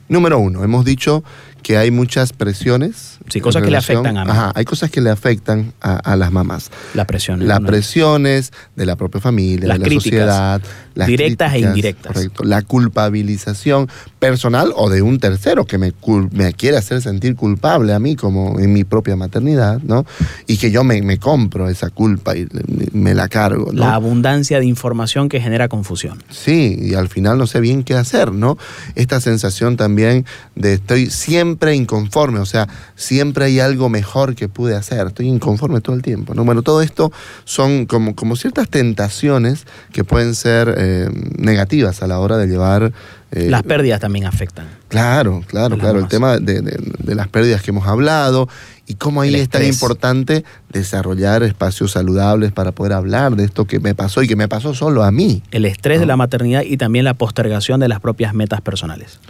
número 0.09 0.41
uno, 0.41 0.65
hemos 0.65 0.85
dicho 0.85 1.23
que 1.63 1.77
hay 1.77 1.93
muchas 1.93 2.33
presiones. 2.33 3.20
Sí, 3.29 3.41
cosas 3.41 3.63
que 3.63 3.71
le 3.71 3.77
afectan 3.77 4.17
a 4.17 4.25
mí. 4.25 4.31
Ajá, 4.31 4.53
hay 4.55 4.65
cosas 4.65 4.91
que 4.91 5.01
le 5.01 5.11
afectan 5.11 5.73
a, 5.81 5.97
a 5.97 6.17
las 6.17 6.33
mamás. 6.33 6.71
La 6.95 7.07
presión. 7.07 7.47
Las 7.47 7.61
presiones 7.61 8.53
de 8.77 8.87
la 8.87 8.97
propia 8.97 9.21
familia, 9.21 9.69
Las 9.69 9.77
de 9.79 9.81
la 9.81 9.85
críticas, 9.87 10.11
sociedad. 10.21 10.63
las 10.95 11.07
directas 11.07 11.55
e 11.55 11.61
indirectas. 11.61 12.13
Correcto. 12.13 12.45
La 12.45 12.63
culpabilización 12.63 13.89
personal 14.19 14.73
o 14.77 14.89
de 14.91 15.03
un 15.03 15.19
tercero 15.19 15.65
que 15.65 15.79
me, 15.79 15.93
me 16.33 16.53
quiere 16.55 16.77
hacer 16.77 17.03
sentir 17.03 17.37
culpable 17.37 17.93
a 17.93 17.99
mí, 17.99 18.17
como 18.17 18.59
en 18.59 18.73
mi 18.73 18.85
propia 18.85 19.17
maternidad, 19.17 19.81
¿no? 19.83 20.07
Y 20.47 20.57
que 20.57 20.71
yo 20.71 20.83
me, 20.83 21.01
me 21.03 21.19
compro 21.19 21.69
esa 21.69 21.91
culpa 21.91 22.37
y 22.37 22.47
me, 22.67 22.87
me 23.11 23.15
la 23.15 23.29
cargo, 23.29 23.71
¿no? 23.73 23.81
La 23.81 23.95
abundancia 23.95 24.59
de 24.59 24.67
información 24.67 25.29
que 25.29 25.41
genera 25.41 25.69
confusión. 25.69 26.23
Sí, 26.31 26.77
y 26.81 26.95
al 26.95 27.09
final 27.09 27.39
no 27.39 27.47
sé 27.47 27.61
bien 27.61 27.85
qué 27.85 27.95
hacer, 27.95 28.33
¿no? 28.33 28.57
Esta 28.95 29.21
sensación 29.21 29.77
también 29.77 30.25
de 30.57 30.75
estoy 30.75 31.11
siempre 31.11 31.75
inconforme, 31.75 32.39
o 32.41 32.47
sea, 32.47 32.67
siempre 32.97 33.10
hay 33.45 33.59
algo 33.61 33.89
mejor 33.89 34.35
que 34.35 34.49
pude 34.49 34.77
hacer, 34.77 35.07
estoy 35.09 35.27
inconforme 35.29 35.81
todo 35.81 35.97
el 35.97 36.03
tiempo, 36.03 36.35
¿no? 36.35 36.45
Bueno, 36.45 36.63
todo 36.63 36.81
esto 36.83 37.11
son 37.45 37.87
como, 37.87 38.15
como 38.15 38.37
ciertas 38.37 38.69
tentaciones 38.69 39.67
que 39.93 40.05
pueden 40.05 40.35
ser 40.35 40.75
eh, 40.79 41.09
negativas 41.37 42.03
a 42.03 42.07
la 42.07 42.19
hora 42.21 42.37
de 42.37 42.47
llevar... 42.47 42.93
eh, 43.33 43.49
Las 43.51 43.63
pérdidas 43.65 44.01
también 44.01 44.27
afectan. 44.27 44.69
Claro, 44.89 45.43
claro, 45.47 45.77
claro. 45.79 45.99
El 45.99 46.09
tema 46.09 46.39
de, 46.39 46.61
de- 46.63 46.79
de 46.99 47.15
las 47.15 47.29
pérdidas 47.29 47.63
que 47.63 47.71
hemos 47.71 47.87
hablado 47.87 48.49
y 48.91 48.95
cómo 48.95 49.21
ahí 49.21 49.33
es 49.37 49.49
tan 49.49 49.65
importante 49.65 50.45
desarrollar 50.69 51.45
espacios 51.45 51.93
saludables 51.93 52.51
para 52.51 52.73
poder 52.73 52.93
hablar 52.93 53.37
de 53.37 53.45
esto 53.45 53.65
que 53.65 53.79
me 53.79 53.95
pasó 53.95 54.21
y 54.21 54.27
que 54.27 54.35
me 54.35 54.49
pasó 54.49 54.75
solo 54.75 55.05
a 55.05 55.13
mí. 55.13 55.45
El 55.53 55.65
estrés 55.65 56.01
de 56.01 56.07
la 56.07 56.17
maternidad 56.17 56.63
y 56.63 56.77
también 56.77 57.05
la 57.05 57.15
postergación 57.15 57.79
de 57.79 57.87
las 57.87 58.01
propias 58.01 58.35
metas 58.35 58.61
personales. 58.63 59.21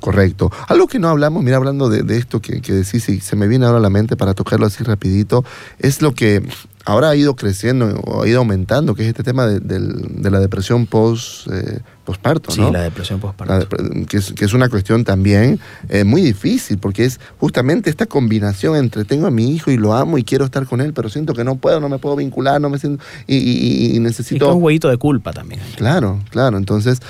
Correcto. 0.00 0.52
Algo 0.68 0.86
que 0.86 0.98
no 0.98 1.08
hablamos, 1.08 1.42
mira, 1.42 1.56
hablando 1.56 1.88
de, 1.88 2.02
de 2.02 2.18
esto 2.18 2.42
que, 2.42 2.60
que 2.60 2.74
decís 2.74 3.08
y 3.08 3.20
se 3.20 3.36
me 3.36 3.48
viene 3.48 3.64
ahora 3.64 3.78
a 3.78 3.80
la 3.80 3.88
mente 3.88 4.18
para 4.18 4.34
tocarlo 4.34 4.66
así 4.66 4.84
rapidito, 4.84 5.46
es 5.78 6.02
lo 6.02 6.12
que 6.12 6.42
ahora 6.86 7.10
ha 7.10 7.16
ido 7.16 7.36
creciendo 7.36 8.00
o 8.06 8.22
ha 8.22 8.28
ido 8.28 8.38
aumentando, 8.38 8.94
que 8.94 9.02
es 9.02 9.08
este 9.08 9.22
tema 9.22 9.46
de, 9.46 9.60
de 9.60 10.30
la 10.30 10.40
depresión 10.40 10.86
post, 10.86 11.46
eh, 11.52 11.80
postparto, 12.04 12.52
Sí, 12.52 12.60
¿no? 12.60 12.70
la 12.72 12.82
depresión 12.82 13.18
postparto. 13.20 13.68
que, 14.08 14.16
es, 14.16 14.32
que 14.32 14.44
es 14.44 14.52
una 14.54 14.68
cuestión 14.68 15.02
también 15.04 15.58
eh, 15.88 16.04
muy 16.04 16.22
difícil, 16.22 16.78
porque 16.78 17.04
es 17.04 17.20
justamente 17.38 17.90
esta 17.90 18.06
combinación 18.06 18.76
entre 18.76 19.04
tengo 19.04 19.26
a 19.26 19.30
mi 19.30 19.50
hijo 19.54 19.70
y 19.70 19.76
lo 19.76 19.92
amo 19.94 20.16
y 20.16 20.22
quiero 20.24 20.44
estar 20.44 20.64
con 20.66 20.80
él, 20.80 20.92
pero 20.94 21.08
siento 21.10 21.34
que 21.34 21.42
no 21.44 21.56
puedo, 21.56 21.80
no 21.80 21.88
me 21.88 21.98
puedo 21.98 22.16
vincular, 22.16 22.60
no 22.60 22.70
me 22.70 22.78
siento 22.78 23.02
y, 23.26 23.36
y- 23.36 23.40
y- 23.40 23.86
y 23.92 23.96
Y 23.96 24.00
necesito... 24.00 24.46
que 24.46 24.52
un 24.52 24.62
huevito 24.62 24.88
de 24.88 24.96
culpa 24.96 25.32
también. 25.32 25.60
Claro, 25.76 26.20
claro. 26.30 26.56
Entonces, 26.56 27.00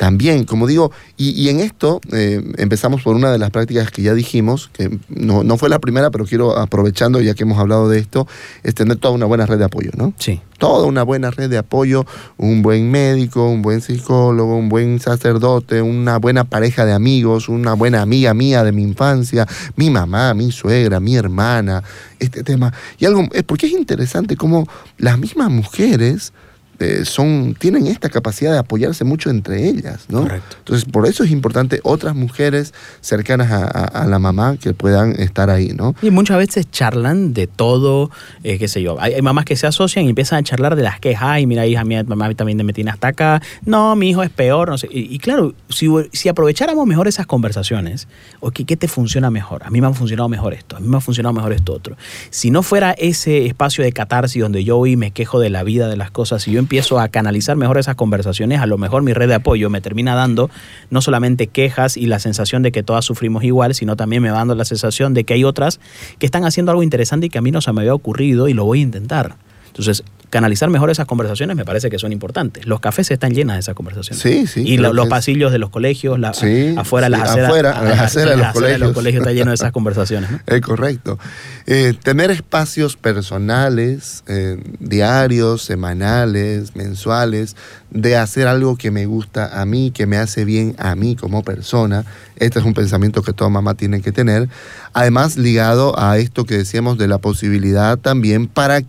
también, 0.00 0.44
como 0.44 0.66
digo, 0.66 0.92
y, 1.18 1.32
y 1.32 1.50
en 1.50 1.60
esto 1.60 2.00
eh, 2.10 2.42
empezamos 2.56 3.02
por 3.02 3.16
una 3.16 3.30
de 3.30 3.36
las 3.36 3.50
prácticas 3.50 3.90
que 3.90 4.00
ya 4.00 4.14
dijimos, 4.14 4.70
que 4.72 4.98
no, 5.10 5.44
no 5.44 5.58
fue 5.58 5.68
la 5.68 5.78
primera, 5.78 6.10
pero 6.10 6.24
quiero, 6.24 6.56
aprovechando 6.56 7.20
ya 7.20 7.34
que 7.34 7.42
hemos 7.42 7.58
hablado 7.58 7.86
de 7.86 7.98
esto, 7.98 8.26
es 8.62 8.74
tener 8.74 8.96
toda 8.96 9.12
una 9.12 9.26
buena 9.26 9.44
red 9.44 9.58
de 9.58 9.66
apoyo, 9.66 9.90
¿no? 9.98 10.14
Sí. 10.16 10.40
Toda 10.56 10.86
una 10.86 11.02
buena 11.02 11.30
red 11.30 11.50
de 11.50 11.58
apoyo, 11.58 12.06
un 12.38 12.62
buen 12.62 12.90
médico, 12.90 13.46
un 13.46 13.60
buen 13.60 13.82
psicólogo, 13.82 14.56
un 14.56 14.70
buen 14.70 15.00
sacerdote, 15.00 15.82
una 15.82 16.16
buena 16.16 16.44
pareja 16.44 16.86
de 16.86 16.94
amigos, 16.94 17.50
una 17.50 17.74
buena 17.74 18.00
amiga 18.00 18.32
mía 18.32 18.64
de 18.64 18.72
mi 18.72 18.82
infancia, 18.82 19.46
mi 19.76 19.90
mamá, 19.90 20.32
mi 20.32 20.50
suegra, 20.50 20.98
mi 20.98 21.14
hermana, 21.14 21.84
este 22.18 22.42
tema. 22.42 22.72
Y 22.98 23.04
algo, 23.04 23.28
es 23.32 23.42
porque 23.42 23.66
es 23.66 23.72
interesante 23.72 24.34
cómo 24.34 24.66
las 24.96 25.18
mismas 25.18 25.50
mujeres 25.50 26.32
eh, 26.80 27.04
son, 27.04 27.54
tienen 27.58 27.86
esta 27.86 28.08
capacidad 28.08 28.52
de 28.52 28.58
apoyarse 28.58 29.04
mucho 29.04 29.30
entre 29.30 29.68
ellas, 29.68 30.06
¿no? 30.08 30.22
Correcto. 30.22 30.56
Entonces, 30.58 30.84
por 30.90 31.06
eso 31.06 31.22
es 31.24 31.30
importante 31.30 31.80
otras 31.84 32.14
mujeres 32.14 32.74
cercanas 33.00 33.52
a, 33.52 33.64
a- 33.66 33.84
a 34.02 34.06
la 34.06 34.18
mamá 34.18 34.56
que 34.56 34.72
puedan 34.74 35.12
estar 35.20 35.50
ahí, 35.50 35.68
¿no? 35.76 35.94
Y 36.02 36.10
muchas 36.10 36.38
veces 36.38 36.70
charlan 36.70 37.34
de 37.34 37.46
todo, 37.46 38.10
eh, 38.44 38.58
qué 38.58 38.66
sé 38.66 38.82
yo. 38.82 38.96
Hay, 39.00 39.14
hay 39.14 39.22
mamás 39.22 39.44
que 39.44 39.56
se 39.56 39.66
asocian 39.66 40.06
y 40.06 40.08
empiezan 40.08 40.38
a 40.38 40.42
charlar 40.42 40.74
de 40.74 40.82
las 40.82 40.98
quejas. 41.00 41.22
Ay, 41.30 41.46
mira, 41.46 41.66
hija, 41.66 41.84
mi 41.84 42.02
mamá 42.02 42.32
también 42.34 42.64
me 42.64 42.72
tiene 42.72 42.90
hasta 42.90 43.08
acá. 43.08 43.42
No, 43.64 43.94
mi 43.96 44.10
hijo 44.10 44.22
es 44.22 44.30
peor. 44.30 44.68
No 44.70 44.78
sé. 44.78 44.88
Y, 44.90 45.14
y 45.14 45.18
claro, 45.18 45.54
si, 45.68 45.88
si 46.12 46.28
aprovecháramos 46.28 46.86
mejor 46.86 47.08
esas 47.08 47.26
conversaciones, 47.26 48.08
ok, 48.40 48.60
¿qué 48.66 48.76
te 48.76 48.88
funciona 48.88 49.30
mejor? 49.30 49.62
A 49.64 49.70
mí 49.70 49.80
me 49.80 49.86
ha 49.86 49.92
funcionado 49.92 50.28
mejor 50.28 50.54
esto, 50.54 50.76
a 50.76 50.80
mí 50.80 50.88
me 50.88 50.96
ha 50.96 51.00
funcionado 51.00 51.32
mejor 51.34 51.52
esto 51.52 51.74
otro. 51.74 51.96
Si 52.30 52.50
no 52.50 52.62
fuera 52.62 52.92
ese 52.92 53.46
espacio 53.46 53.84
de 53.84 53.92
catarsis 53.92 54.40
donde 54.42 54.64
yo 54.64 54.76
voy 54.78 54.92
y 54.92 54.96
me 54.96 55.10
quejo 55.10 55.40
de 55.40 55.50
la 55.50 55.62
vida, 55.62 55.88
de 55.88 55.96
las 55.96 56.10
cosas, 56.10 56.42
si 56.42 56.52
yo 56.52 56.58
empiezo 56.70 57.00
a 57.00 57.08
canalizar 57.08 57.56
mejor 57.56 57.78
esas 57.78 57.96
conversaciones, 57.96 58.60
a 58.60 58.66
lo 58.66 58.78
mejor 58.78 59.02
mi 59.02 59.12
red 59.12 59.26
de 59.26 59.34
apoyo 59.34 59.68
me 59.70 59.80
termina 59.80 60.14
dando 60.14 60.50
no 60.88 61.02
solamente 61.02 61.48
quejas 61.48 61.96
y 61.96 62.06
la 62.06 62.20
sensación 62.20 62.62
de 62.62 62.70
que 62.70 62.84
todas 62.84 63.04
sufrimos 63.04 63.42
igual, 63.42 63.74
sino 63.74 63.96
también 63.96 64.22
me 64.22 64.30
va 64.30 64.38
dando 64.38 64.54
la 64.54 64.64
sensación 64.64 65.12
de 65.12 65.24
que 65.24 65.34
hay 65.34 65.42
otras 65.42 65.80
que 66.20 66.26
están 66.26 66.44
haciendo 66.44 66.70
algo 66.70 66.84
interesante 66.84 67.26
y 67.26 67.28
que 67.28 67.38
a 67.38 67.42
mí 67.42 67.50
no 67.50 67.60
se 67.60 67.72
me 67.72 67.80
había 67.80 67.92
ocurrido 67.92 68.46
y 68.46 68.54
lo 68.54 68.64
voy 68.64 68.78
a 68.78 68.82
intentar. 68.82 69.34
Entonces, 69.80 70.04
canalizar 70.28 70.68
mejor 70.70 70.90
esas 70.90 71.06
conversaciones 71.06 71.56
me 71.56 71.64
parece 71.64 71.88
que 71.90 71.98
son 71.98 72.12
importantes. 72.12 72.66
Los 72.66 72.80
cafés 72.80 73.10
están 73.10 73.32
llenas 73.32 73.56
de 73.56 73.60
esas 73.60 73.74
conversaciones. 73.74 74.22
Sí, 74.22 74.46
sí. 74.46 74.62
Y 74.64 74.76
lo- 74.76 74.92
los 74.92 75.06
es- 75.06 75.10
pasillos 75.10 75.50
de 75.52 75.58
los 75.58 75.70
colegios, 75.70 76.18
la, 76.18 76.34
Sí, 76.34 76.74
afuera, 76.76 77.06
sí, 77.06 77.10
las 77.12 77.22
aceras, 77.30 77.46
afuera, 77.48 77.82
las 77.82 78.00
aceras 78.00 78.30
de 78.30 78.36
los 78.36 78.52
colegios. 78.52 78.92
colegios 78.92 79.20
está 79.22 79.32
lleno 79.32 79.50
de 79.50 79.54
esas 79.54 79.72
conversaciones. 79.72 80.30
¿no? 80.30 80.38
Es 80.46 80.60
correcto. 80.60 81.18
Eh, 81.66 81.94
tener 82.02 82.30
espacios 82.30 82.96
personales, 82.96 84.22
eh, 84.28 84.58
diarios, 84.80 85.62
semanales, 85.62 86.76
mensuales, 86.76 87.56
de 87.90 88.16
hacer 88.16 88.46
algo 88.48 88.76
que 88.76 88.90
me 88.90 89.06
gusta 89.06 89.60
a 89.60 89.64
mí, 89.66 89.90
que 89.92 90.06
me 90.06 90.16
hace 90.18 90.44
bien 90.44 90.74
a 90.78 90.94
mí 90.94 91.16
como 91.16 91.42
persona. 91.42 92.04
Este 92.36 92.58
es 92.58 92.64
un 92.64 92.74
pensamiento 92.74 93.22
que 93.22 93.32
toda 93.32 93.50
mamá 93.50 93.74
tiene 93.74 94.00
que 94.00 94.12
tener. 94.12 94.48
Además, 94.92 95.36
ligado 95.36 95.98
a 95.98 96.18
esto 96.18 96.44
que 96.44 96.56
decíamos 96.56 96.98
de 96.98 97.08
la 97.08 97.18
posibilidad 97.18 97.98
también 97.98 98.46
para, 98.46 98.80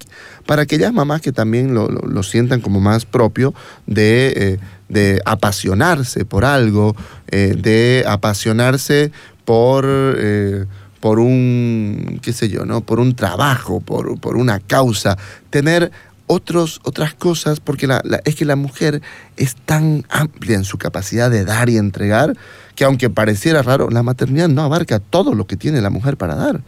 para 0.51 0.63
aquellas 0.63 0.91
mamás 0.91 1.21
que 1.21 1.31
también 1.31 1.73
lo, 1.73 1.87
lo- 1.87 2.23
sientan 2.23 2.59
como 2.59 2.81
más 2.81 3.05
propio 3.05 3.53
de, 3.87 4.33
eh, 4.35 4.59
de 4.89 5.21
apasionarse 5.23 6.25
por 6.25 6.43
algo, 6.43 6.93
eh, 7.29 7.55
de 7.57 8.03
apasionarse 8.05 9.13
por... 9.45 9.85
eh, 9.87 10.65
por 10.99 11.19
un, 11.19 12.19
qué 12.21 12.33
sé 12.33 12.49
yo, 12.49 12.65
¿no? 12.65 12.81
Por 12.81 12.99
un 12.99 13.15
trabajo, 13.15 13.79
por, 13.79 14.19
por 14.19 14.35
una 14.35 14.59
causa, 14.59 15.17
tener 15.49 15.89
otros, 16.27 16.81
otras 16.83 17.13
cosas, 17.13 17.61
porque 17.61 17.87
la- 17.87 18.03
es 18.25 18.35
que 18.35 18.43
la 18.43 18.57
mujer 18.57 19.01
es 19.37 19.55
tan 19.55 20.03
amplia 20.09 20.57
en 20.57 20.65
su 20.65 20.77
capacidad 20.77 21.31
de 21.31 21.45
dar 21.45 21.69
y 21.69 21.77
entregar, 21.77 22.35
que 22.75 22.83
aunque 22.83 23.09
pareciera 23.09 23.61
raro, 23.61 23.89
la 23.89 24.03
maternidad 24.03 24.49
no 24.49 24.63
abarca 24.63 24.99
todo 24.99 25.33
lo 25.33 25.47
que 25.47 25.55
tiene 25.55 25.79
la 25.79 25.89
mujer 25.89 26.17
para 26.17 26.35
dar. 26.35 26.59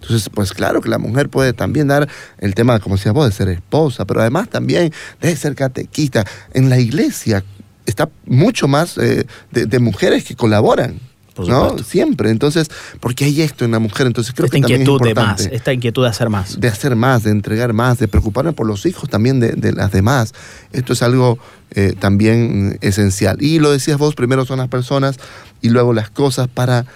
Entonces, 0.00 0.30
pues 0.30 0.52
claro 0.52 0.80
que 0.80 0.88
la 0.88 0.98
mujer 0.98 1.28
puede 1.28 1.52
también 1.52 1.88
dar 1.88 2.08
el 2.38 2.54
tema, 2.54 2.78
como 2.80 2.96
decías 2.96 3.14
vos, 3.14 3.26
de 3.26 3.32
ser 3.32 3.48
esposa, 3.48 4.04
pero 4.06 4.20
además 4.20 4.48
también 4.48 4.92
de 5.20 5.36
ser 5.36 5.54
catequista. 5.54 6.24
En 6.54 6.70
la 6.70 6.78
iglesia 6.78 7.44
está 7.86 8.08
mucho 8.24 8.66
más 8.68 8.96
eh, 8.98 9.26
de, 9.50 9.66
de 9.66 9.78
mujeres 9.78 10.24
que 10.24 10.34
colaboran. 10.36 10.98
¿no? 11.38 11.78
Siempre. 11.78 12.30
Entonces, 12.30 12.70
porque 13.00 13.24
hay 13.24 13.42
esto 13.42 13.64
en 13.64 13.70
la 13.70 13.78
mujer. 13.78 14.06
Entonces, 14.06 14.34
creo 14.34 14.46
esta 14.46 14.56
que 14.56 14.62
también 14.62 14.82
es 14.82 14.88
inquietud 14.88 15.06
de 15.06 15.14
más, 15.14 15.40
esta 15.46 15.72
inquietud 15.72 16.02
de 16.02 16.08
hacer 16.08 16.28
más. 16.28 16.60
de 16.60 16.68
hacer 16.68 16.96
más, 16.96 17.22
de 17.22 17.30
entregar 17.30 17.72
más, 17.72 17.98
de 17.98 18.08
preocuparme 18.08 18.52
por 18.52 18.66
los 18.66 18.86
hijos 18.86 19.08
también 19.08 19.40
de, 19.40 19.52
de 19.52 19.72
las 19.72 19.92
demás. 19.92 20.34
Esto 20.72 20.92
es 20.92 21.02
algo 21.02 21.38
eh, 21.72 21.94
también 21.98 22.70
mm, 22.70 22.74
esencial. 22.80 23.42
Y 23.42 23.58
lo 23.58 23.70
decías 23.70 23.98
vos, 23.98 24.14
primero 24.14 24.44
son 24.44 24.58
las 24.58 24.68
personas 24.68 25.16
y 25.60 25.70
luego 25.70 25.92
las 25.92 26.10
cosas 26.10 26.48
para 26.48 26.86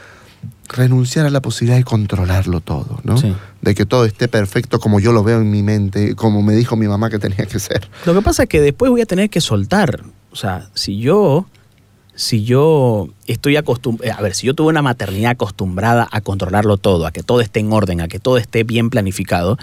renunciar 0.69 1.27
a 1.27 1.31
la 1.31 1.41
posibilidad 1.41 1.77
de 1.77 1.85
controlarlo 1.85 2.61
todo, 2.61 3.01
¿no? 3.05 3.19
Sí. 3.19 3.35
De 3.61 3.75
que 3.75 3.87
todo 3.87 4.05
esté 4.05 4.29
perfecto 4.29 4.81
como 4.81 4.99
yo 5.01 5.13
lo 5.13 5.23
veo 5.23 5.39
en 5.41 5.51
mi 5.51 5.63
mente, 5.63 6.15
como 6.17 6.43
me 6.43 6.55
dijo 6.55 6.77
mi 6.77 6.89
mamá 6.89 7.11
que 7.11 7.19
tenía 7.19 7.47
que 7.47 7.59
ser. 7.59 7.89
Lo 8.07 8.15
que 8.15 8.23
pasa 8.23 8.45
es 8.45 8.49
que 8.49 8.61
después 8.61 8.91
voy 8.91 9.01
a 9.03 9.07
tener 9.07 9.31
que 9.31 9.41
soltar. 9.41 10.03
O 10.33 10.37
sea, 10.37 10.69
si 10.75 10.99
yo, 10.99 11.47
si 12.15 12.45
yo 12.45 13.09
estoy 13.27 13.57
acostumbrado, 13.57 14.19
a 14.19 14.23
ver, 14.23 14.35
si 14.35 14.47
yo 14.47 14.55
tuve 14.55 14.69
una 14.69 14.83
maternidad 14.83 15.33
acostumbrada 15.33 16.09
a 16.11 16.21
controlarlo 16.21 16.77
todo, 16.77 17.07
a 17.07 17.13
que 17.13 17.23
todo 17.23 17.41
esté 17.41 17.61
en 17.61 17.73
orden, 17.73 18.01
a 18.01 18.09
que 18.09 18.19
todo 18.19 18.39
esté 18.39 18.65
bien 18.65 18.91
planificado, 18.91 19.59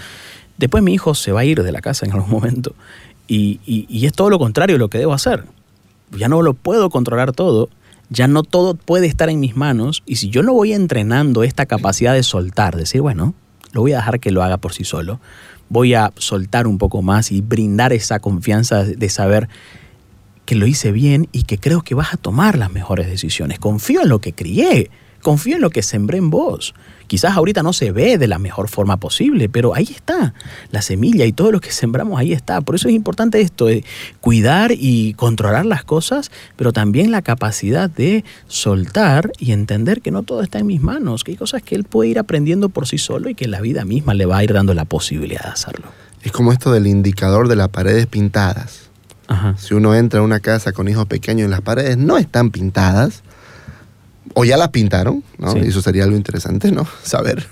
después 0.58 0.82
mi 0.82 0.94
hijo 0.94 1.14
se 1.14 1.32
va 1.32 1.40
a 1.40 1.44
ir 1.44 1.62
de 1.62 1.72
la 1.72 1.80
casa 1.80 2.06
en 2.06 2.12
algún 2.12 2.30
momento. 2.30 2.74
Y, 3.28 3.60
y- 3.66 3.86
y 3.88 4.06
es 4.06 4.12
todo 4.12 4.30
lo 4.30 4.38
contrario 4.38 4.78
lo 4.78 4.88
que 4.88 4.98
debo 4.98 5.12
hacer. 5.14 5.44
Ya 6.16 6.28
no 6.28 6.42
lo 6.42 6.54
puedo 6.54 6.90
controlar 6.90 7.32
todo, 7.32 7.68
ya 8.12 8.28
no 8.28 8.42
todo 8.42 8.74
puede 8.74 9.06
estar 9.06 9.30
en 9.30 9.40
mis 9.40 9.56
manos, 9.56 10.02
y 10.06 10.16
si 10.16 10.28
yo 10.28 10.42
no 10.42 10.52
voy 10.52 10.72
entrenando 10.72 11.42
esta 11.42 11.66
capacidad 11.66 12.12
de 12.12 12.22
soltar, 12.22 12.76
decir, 12.76 13.00
bueno, 13.00 13.34
lo 13.72 13.80
voy 13.80 13.92
a 13.92 13.96
dejar 13.96 14.20
que 14.20 14.30
lo 14.30 14.42
haga 14.42 14.58
por 14.58 14.74
sí 14.74 14.84
solo, 14.84 15.18
voy 15.70 15.94
a 15.94 16.12
soltar 16.16 16.66
un 16.66 16.76
poco 16.76 17.00
más 17.00 17.32
y 17.32 17.40
brindar 17.40 17.94
esa 17.94 18.20
confianza 18.20 18.84
de 18.84 19.08
saber 19.08 19.48
que 20.44 20.54
lo 20.54 20.66
hice 20.66 20.92
bien 20.92 21.28
y 21.32 21.44
que 21.44 21.56
creo 21.56 21.80
que 21.80 21.94
vas 21.94 22.12
a 22.12 22.18
tomar 22.18 22.58
las 22.58 22.70
mejores 22.70 23.06
decisiones. 23.06 23.58
Confío 23.58 24.02
en 24.02 24.10
lo 24.10 24.20
que 24.20 24.34
crié, 24.34 24.90
confío 25.22 25.56
en 25.56 25.62
lo 25.62 25.70
que 25.70 25.82
sembré 25.82 26.18
en 26.18 26.30
vos. 26.30 26.74
Quizás 27.06 27.36
ahorita 27.36 27.62
no 27.62 27.72
se 27.72 27.92
ve 27.92 28.18
de 28.18 28.26
la 28.26 28.38
mejor 28.38 28.68
forma 28.68 28.96
posible, 28.96 29.48
pero 29.48 29.74
ahí 29.74 29.88
está. 29.90 30.34
La 30.70 30.82
semilla 30.82 31.24
y 31.24 31.32
todo 31.32 31.52
lo 31.52 31.60
que 31.60 31.70
sembramos 31.72 32.18
ahí 32.18 32.32
está. 32.32 32.60
Por 32.60 32.74
eso 32.74 32.88
es 32.88 32.94
importante 32.94 33.40
esto, 33.40 33.66
de 33.66 33.84
cuidar 34.20 34.72
y 34.72 35.14
controlar 35.14 35.64
las 35.66 35.84
cosas, 35.84 36.30
pero 36.56 36.72
también 36.72 37.10
la 37.10 37.22
capacidad 37.22 37.88
de 37.88 38.24
soltar 38.48 39.32
y 39.38 39.52
entender 39.52 40.02
que 40.02 40.10
no 40.10 40.22
todo 40.22 40.42
está 40.42 40.58
en 40.58 40.66
mis 40.66 40.82
manos, 40.82 41.24
que 41.24 41.32
hay 41.32 41.36
cosas 41.36 41.62
que 41.62 41.74
él 41.74 41.84
puede 41.84 42.10
ir 42.10 42.18
aprendiendo 42.18 42.68
por 42.68 42.86
sí 42.86 42.98
solo 42.98 43.28
y 43.28 43.34
que 43.34 43.46
la 43.46 43.60
vida 43.60 43.84
misma 43.84 44.14
le 44.14 44.26
va 44.26 44.38
a 44.38 44.44
ir 44.44 44.52
dando 44.52 44.74
la 44.74 44.84
posibilidad 44.84 45.44
de 45.44 45.50
hacerlo. 45.50 45.86
Es 46.22 46.32
como 46.32 46.52
esto 46.52 46.72
del 46.72 46.86
indicador 46.86 47.48
de 47.48 47.56
las 47.56 47.68
paredes 47.68 48.06
pintadas. 48.06 48.90
Si 49.56 49.72
uno 49.72 49.94
entra 49.94 50.20
a 50.20 50.22
una 50.22 50.40
casa 50.40 50.72
con 50.72 50.88
hijos 50.88 51.06
pequeños 51.06 51.48
y 51.48 51.50
las 51.50 51.62
paredes 51.62 51.96
no 51.96 52.18
están 52.18 52.50
pintadas, 52.50 53.22
o 54.34 54.44
ya 54.44 54.56
las 54.56 54.68
pintaron, 54.70 55.22
¿no? 55.38 55.54
Eso 55.56 55.82
sería 55.82 56.04
algo 56.04 56.16
interesante, 56.16 56.72
¿no? 56.72 56.86
Saber. 57.02 57.46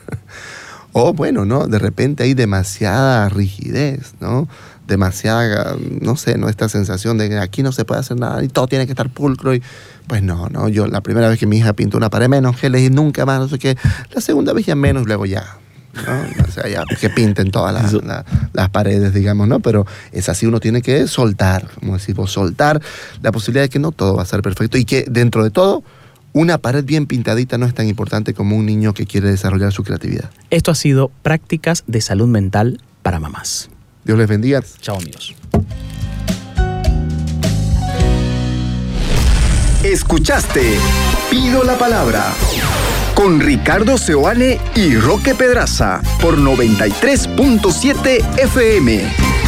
O 0.92 1.12
bueno, 1.12 1.44
¿no? 1.44 1.66
De 1.66 1.78
repente 1.78 2.24
hay 2.24 2.34
demasiada 2.34 3.28
rigidez, 3.28 4.14
¿no? 4.20 4.48
Demasiada, 4.86 5.76
no 6.00 6.16
sé, 6.16 6.36
¿no? 6.36 6.48
Esta 6.48 6.68
sensación 6.68 7.16
de 7.16 7.28
que 7.28 7.38
aquí 7.38 7.62
no 7.62 7.70
se 7.70 7.84
puede 7.84 8.00
hacer 8.00 8.18
nada 8.18 8.42
y 8.42 8.48
todo 8.48 8.66
tiene 8.66 8.86
que 8.86 8.92
estar 8.92 9.08
pulcro 9.08 9.54
y 9.54 9.62
pues 10.08 10.22
no, 10.22 10.48
no. 10.48 10.68
Yo 10.68 10.88
la 10.88 11.00
primera 11.00 11.28
vez 11.28 11.38
que 11.38 11.46
mi 11.46 11.58
hija 11.58 11.74
pintó 11.74 11.96
una 11.96 12.10
pared 12.10 12.28
menos, 12.28 12.56
que 12.56 12.68
le 12.70 12.78
dije 12.78 12.90
nunca 12.90 13.24
más, 13.24 13.38
no 13.38 13.48
sé 13.48 13.58
qué. 13.58 13.76
La 14.12 14.20
segunda 14.20 14.52
vez 14.52 14.66
ya 14.66 14.74
menos, 14.74 15.06
luego 15.06 15.26
ya, 15.26 15.58
¿no? 15.94 16.44
O 16.44 16.50
sea, 16.50 16.68
ya 16.68 16.82
que 17.00 17.08
pinten 17.08 17.52
todas 17.52 17.72
las, 17.72 17.94
las, 18.52 18.68
paredes, 18.70 19.14
digamos, 19.14 19.46
¿no? 19.46 19.60
Pero 19.60 19.86
es 20.10 20.28
así, 20.28 20.46
uno 20.46 20.58
tiene 20.58 20.82
que 20.82 21.06
soltar, 21.06 21.68
como 21.78 21.92
decimos, 21.92 22.32
soltar 22.32 22.82
la 23.22 23.30
posibilidad 23.30 23.62
de 23.62 23.68
que 23.68 23.78
no 23.78 23.92
todo 23.92 24.16
va 24.16 24.22
a 24.22 24.26
ser 24.26 24.42
perfecto 24.42 24.76
y 24.76 24.84
que 24.84 25.04
dentro 25.08 25.44
de 25.44 25.50
todo 25.50 25.84
una 26.32 26.58
pared 26.58 26.84
bien 26.84 27.06
pintadita 27.06 27.58
no 27.58 27.66
es 27.66 27.74
tan 27.74 27.88
importante 27.88 28.34
como 28.34 28.56
un 28.56 28.66
niño 28.66 28.94
que 28.94 29.06
quiere 29.06 29.30
desarrollar 29.30 29.72
su 29.72 29.84
creatividad. 29.84 30.30
Esto 30.50 30.70
ha 30.70 30.74
sido 30.74 31.10
Prácticas 31.22 31.84
de 31.86 32.00
Salud 32.00 32.28
Mental 32.28 32.80
para 33.02 33.20
Mamás. 33.20 33.70
Dios 34.04 34.18
les 34.18 34.28
bendiga. 34.28 34.62
Chao 34.80 34.96
amigos. 34.96 35.34
Escuchaste 39.82 40.74
Pido 41.30 41.64
la 41.64 41.78
Palabra 41.78 42.34
con 43.14 43.40
Ricardo 43.40 43.98
Seoane 43.98 44.58
y 44.74 44.96
Roque 44.96 45.34
Pedraza 45.34 46.00
por 46.20 46.38
93.7 46.38 48.38
FM. 48.38 49.39